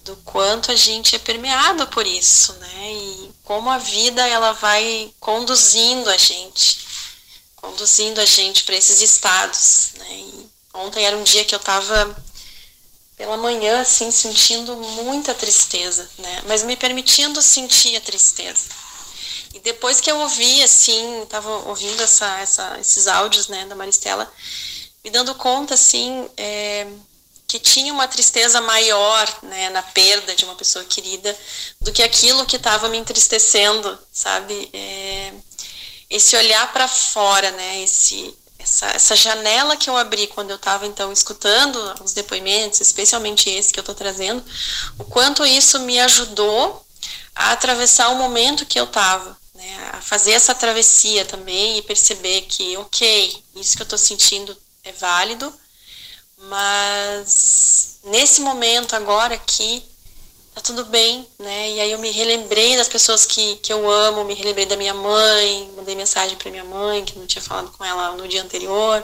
[0.06, 2.94] Do quanto a gente é permeado por isso, né?
[2.94, 6.83] E como a vida ela vai conduzindo a gente
[7.64, 9.94] conduzindo a gente para esses estados.
[9.98, 10.34] Né?
[10.74, 12.24] Ontem era um dia que eu estava
[13.16, 16.44] pela manhã assim sentindo muita tristeza, né?
[16.46, 18.66] Mas me permitindo sentir a tristeza.
[19.54, 24.30] E depois que eu ouvi assim, estava ouvindo essa, essa, esses áudios, né, da Maristela,
[25.04, 26.88] me dando conta assim é,
[27.48, 31.38] que tinha uma tristeza maior, né, na perda de uma pessoa querida
[31.80, 34.70] do que aquilo que estava me entristecendo, sabe?
[34.74, 35.32] É,
[36.14, 37.82] esse olhar para fora, né?
[37.82, 43.50] Esse, essa, essa janela que eu abri quando eu estava então escutando os depoimentos, especialmente
[43.50, 44.44] esse que eu estou trazendo,
[45.00, 46.86] o quanto isso me ajudou
[47.36, 49.90] a atravessar o momento que eu estava, né?
[49.94, 54.92] A fazer essa travessia também e perceber que, ok, isso que eu estou sentindo é
[54.92, 55.52] válido,
[56.38, 59.84] mas nesse momento agora aqui
[60.54, 61.72] tá tudo bem, né?
[61.72, 64.94] E aí eu me relembrei das pessoas que, que eu amo, me relembrei da minha
[64.94, 69.04] mãe, mandei mensagem para minha mãe, que não tinha falado com ela no dia anterior.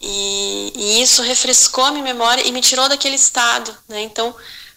[0.00, 4.00] E, e, isso refrescou a minha memória e me tirou daquele estado, né?
[4.02, 4.34] Então,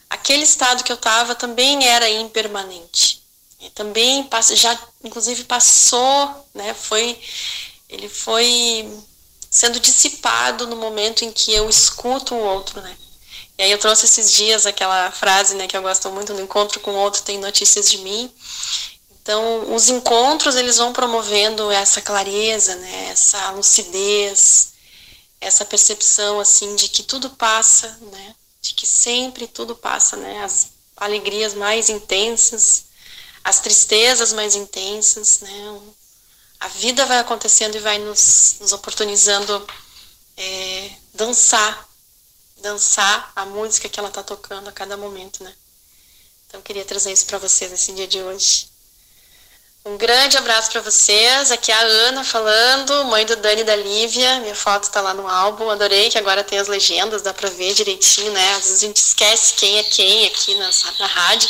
[0.09, 3.21] aquele estado que eu estava também era impermanente.
[3.59, 6.73] E também já, inclusive, passou, né?
[6.73, 7.19] Foi,
[7.89, 8.89] ele foi
[9.49, 12.97] sendo dissipado no momento em que eu escuto o outro, né?
[13.61, 16.79] E aí eu trouxe esses dias aquela frase, né, que eu gosto muito, no encontro
[16.79, 18.33] com o outro tem notícias de mim.
[19.21, 24.73] Então, os encontros, eles vão promovendo essa clareza, né, essa lucidez,
[25.39, 30.69] essa percepção, assim, de que tudo passa, né, de que sempre tudo passa, né, as
[30.97, 32.85] alegrias mais intensas,
[33.43, 35.81] as tristezas mais intensas, né,
[36.59, 39.67] a vida vai acontecendo e vai nos, nos oportunizando
[40.35, 41.90] é, dançar
[42.61, 45.53] dançar a música que ela está tocando a cada momento, né?
[46.47, 48.69] Então queria trazer isso para vocês nesse dia de hoje.
[49.83, 51.51] Um grande abraço para vocês.
[51.51, 54.39] Aqui é a Ana falando, mãe do Dani e da Lívia.
[54.41, 55.69] Minha foto está lá no álbum.
[55.71, 58.53] Adorei que agora tem as legendas, dá para ver direitinho, né?
[58.55, 60.69] Às vezes a gente esquece quem é quem aqui na,
[60.99, 61.49] na rádio.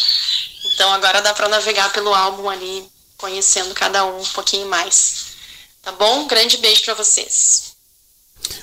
[0.64, 5.26] Então agora dá para navegar pelo álbum ali, conhecendo cada um um pouquinho mais.
[5.82, 6.22] Tá bom?
[6.22, 7.71] Um grande beijo para vocês.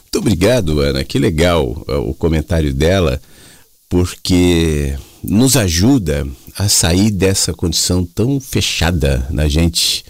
[0.03, 1.05] Muito obrigado, Ana.
[1.05, 3.21] Que legal é, o comentário dela,
[3.89, 10.05] porque nos ajuda a sair dessa condição tão fechada na gente,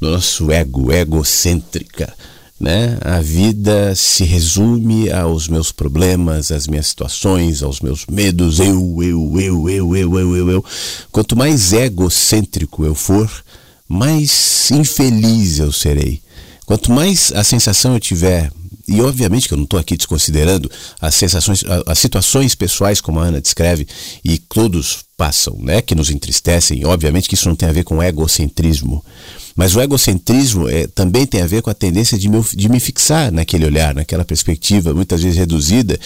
[0.00, 2.12] no nosso ego, egocêntrica.
[2.60, 2.98] Né?
[3.02, 8.58] A vida se resume aos meus problemas, às minhas situações, aos meus medos.
[8.58, 10.64] Eu, eu, eu, eu, eu, eu, eu, eu.
[11.12, 13.30] Quanto mais egocêntrico eu for,
[13.88, 16.20] mais infeliz eu serei.
[16.66, 18.52] Quanto mais a sensação eu tiver
[18.88, 23.24] e obviamente que eu não estou aqui desconsiderando as sensações, as situações pessoais, como a
[23.24, 23.86] Ana descreve,
[24.24, 26.86] e todos passam, né, que nos entristecem.
[26.86, 29.04] Obviamente que isso não tem a ver com egocentrismo.
[29.54, 32.80] Mas o egocentrismo é, também tem a ver com a tendência de me, de me
[32.80, 35.98] fixar naquele olhar, naquela perspectiva, muitas vezes reduzida,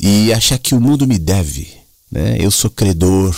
[0.00, 1.68] e achar que o mundo me deve.
[2.12, 2.36] Né?
[2.38, 3.36] Eu sou credor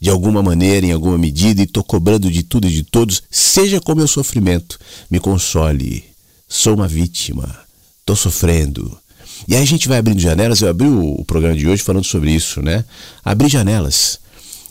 [0.00, 3.80] de alguma maneira, em alguma medida, e estou cobrando de tudo e de todos, seja
[3.80, 4.78] como meu sofrimento.
[5.10, 6.04] Me console.
[6.48, 7.63] Sou uma vítima
[8.04, 8.96] estou sofrendo.
[9.48, 12.04] E aí a gente vai abrindo janelas, eu abri o, o, programa de hoje falando
[12.04, 12.84] sobre isso, né?
[13.24, 14.18] Abrir janelas.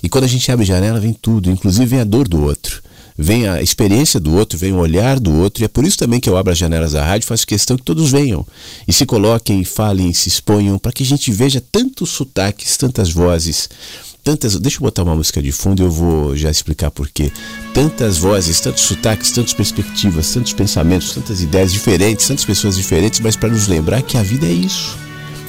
[0.01, 2.81] E quando a gente abre janela, vem tudo, inclusive vem a dor do outro.
[3.17, 6.19] Vem a experiência do outro, vem o olhar do outro, e é por isso também
[6.19, 8.45] que eu abro as janelas da rádio, faço questão que todos venham
[8.87, 13.69] e se coloquem, falem, se exponham, para que a gente veja tantos sotaques, tantas vozes,
[14.23, 14.57] tantas.
[14.59, 17.31] Deixa eu botar uma música de fundo e eu vou já explicar por quê.
[17.73, 23.35] Tantas vozes, tantos sotaques, tantas perspectivas, tantos pensamentos, tantas ideias diferentes, tantas pessoas diferentes, mas
[23.35, 24.97] para nos lembrar que a vida é isso.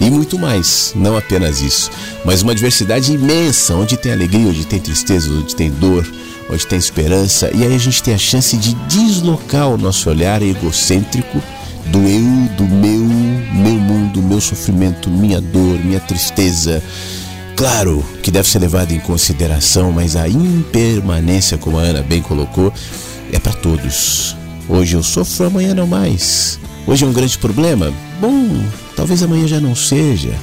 [0.00, 1.88] E muito mais, não apenas isso,
[2.24, 6.04] mas uma diversidade imensa, onde tem alegria, onde tem tristeza, onde tem dor,
[6.50, 10.42] onde tem esperança, e aí a gente tem a chance de deslocar o nosso olhar
[10.42, 11.40] egocêntrico
[11.86, 16.82] do eu, do meu, meu mundo, meu sofrimento, minha dor, minha tristeza,
[17.56, 22.72] Claro que deve ser levado em consideração, mas a impermanência, como a Ana bem colocou,
[23.32, 24.36] é para todos.
[24.68, 26.58] Hoje eu sofro, amanhã não mais.
[26.86, 27.92] Hoje é um grande problema?
[28.20, 28.48] Bom,
[28.96, 30.34] talvez amanhã já não seja.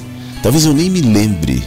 [0.41, 1.61] Talvez eu nem me lembre.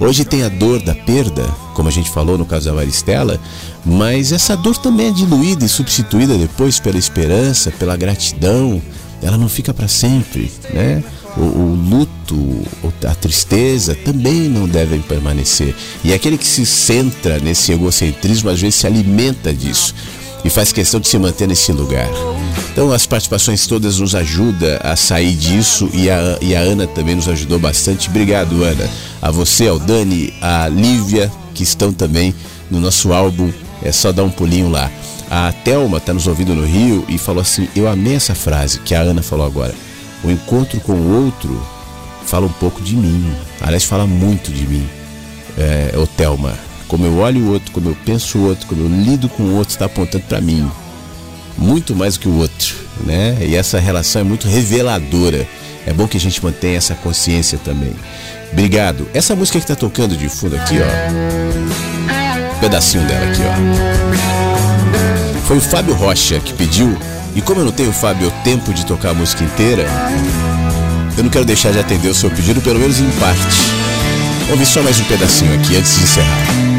[0.00, 1.44] Hoje tem a dor da perda,
[1.74, 3.38] como a gente falou no caso da Maristela,
[3.84, 8.80] mas essa dor também é diluída e substituída depois pela esperança, pela gratidão.
[9.22, 11.02] Ela não fica para sempre, né?
[11.36, 12.64] O, o, luto,
[13.06, 15.74] a tristeza também não devem permanecer.
[16.02, 19.94] E aquele que se centra nesse egocentrismo às vezes se alimenta disso
[20.44, 22.08] e faz questão de se manter nesse lugar.
[22.72, 27.16] Então as participações todas nos ajudam a sair disso e a, e a Ana também
[27.16, 28.08] nos ajudou bastante.
[28.08, 28.88] Obrigado, Ana.
[29.20, 32.34] A você, ao Dani, a Lívia, que estão também
[32.70, 33.50] no nosso álbum.
[33.82, 34.90] É só dar um pulinho lá.
[35.30, 38.94] A Thelma está nos ouvindo no Rio e falou assim: Eu amei essa frase que
[38.94, 39.74] a Ana falou agora.
[40.26, 41.64] O encontro com o outro
[42.26, 43.32] fala um pouco de mim.
[43.60, 44.84] Aliás, fala muito de mim.
[45.56, 46.52] É, ô Thelma,
[46.88, 49.54] como eu olho o outro, como eu penso o outro, como eu lido com o
[49.54, 50.68] outro, está apontando para mim.
[51.56, 52.74] Muito mais do que o outro,
[53.04, 53.38] né?
[53.40, 55.46] E essa relação é muito reveladora.
[55.86, 57.94] É bom que a gente mantenha essa consciência também.
[58.52, 59.08] Obrigado.
[59.14, 62.56] Essa música que está tocando de fundo aqui, ó.
[62.56, 63.54] Um pedacinho dela aqui, ó.
[65.46, 66.98] Foi o Fábio Rocha que pediu.
[67.36, 69.86] E como eu não tenho, Fábio, tempo de tocar a música inteira,
[71.18, 73.44] eu não quero deixar de atender o seu pedido, pelo menos em parte.
[74.48, 76.75] Vamos só mais um pedacinho aqui antes de encerrar.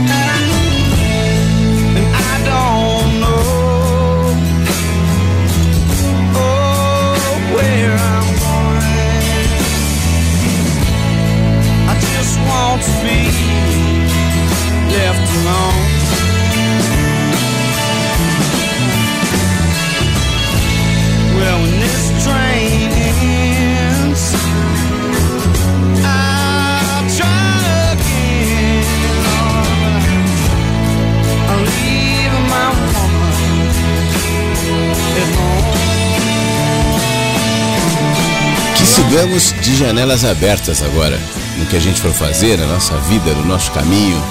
[39.17, 41.19] Sigamos de janelas abertas agora
[41.57, 44.23] no que a gente for fazer, na nossa vida, no nosso caminho,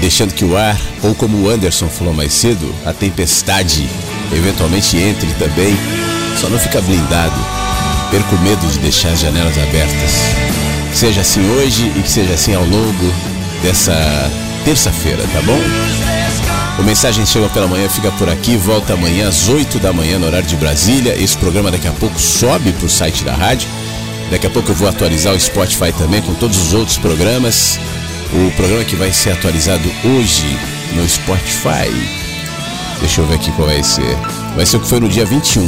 [0.00, 3.88] deixando que o ar, ou como o Anderson falou mais cedo, a tempestade
[4.32, 5.76] eventualmente entre também,
[6.40, 7.36] só não fica blindado.
[8.10, 10.10] Perco medo de deixar as janelas abertas.
[10.90, 13.14] Que seja assim hoje e que seja assim ao longo
[13.62, 13.94] dessa
[14.64, 15.60] terça-feira, tá bom?
[16.80, 20.26] O Mensagem Chega pela Manhã fica por aqui, volta amanhã às 8 da manhã no
[20.26, 21.14] horário de Brasília.
[21.16, 23.68] Esse programa daqui a pouco sobe para o site da rádio.
[24.30, 27.78] Daqui a pouco eu vou atualizar o Spotify também com todos os outros programas.
[28.32, 30.58] O programa que vai ser atualizado hoje
[30.94, 31.90] no Spotify.
[33.00, 34.16] Deixa eu ver aqui qual vai ser.
[34.56, 35.62] Vai ser o que foi no dia 21.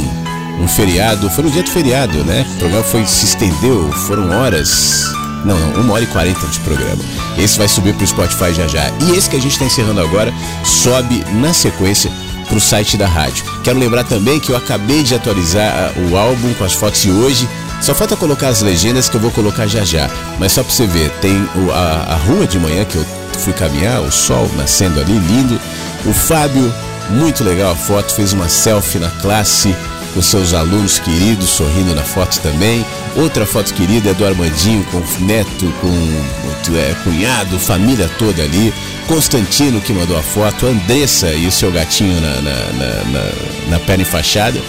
[0.59, 1.29] Um feriado.
[1.29, 2.45] Foi no dia do feriado, né?
[2.55, 5.03] O programa foi, se estendeu, foram horas.
[5.45, 7.01] Não, não, uma hora e quarenta de programa.
[7.37, 8.91] Esse vai subir para o Spotify já já.
[9.01, 10.33] E esse que a gente está encerrando agora
[10.65, 12.11] sobe na sequência
[12.47, 13.45] para o site da rádio.
[13.63, 17.11] Quero lembrar também que eu acabei de atualizar ah, o álbum com as fotos de
[17.11, 17.47] hoje
[17.81, 20.09] só falta colocar as legendas que eu vou colocar já já.
[20.39, 23.05] Mas só pra você ver, tem o, a, a rua de manhã que eu
[23.39, 25.59] fui caminhar, o sol nascendo ali, lindo.
[26.05, 26.73] O Fábio,
[27.09, 29.75] muito legal a foto, fez uma selfie na classe
[30.13, 32.83] com seus alunos queridos, sorrindo na foto também.
[33.15, 38.73] Outra foto querida é do Armandinho com neto, com é, cunhado, família toda ali.
[39.07, 43.31] Constantino que mandou a foto, Andressa e o seu gatinho na, na, na, na,
[43.69, 44.59] na perna enfaixada.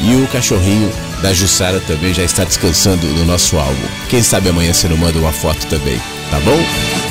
[0.00, 3.88] E o cachorrinho da Jussara também já está descansando no nosso álbum.
[4.08, 5.98] Quem sabe amanhã você não manda uma foto também,
[6.30, 6.58] tá bom?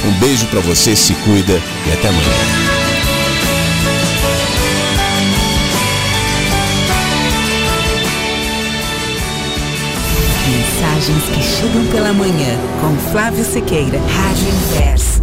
[0.08, 2.76] Um beijo para você, se cuida e até amanhã.
[10.48, 15.15] Mensagens que chegam pela manhã com Flávio Sequeira, Rádio Inverso.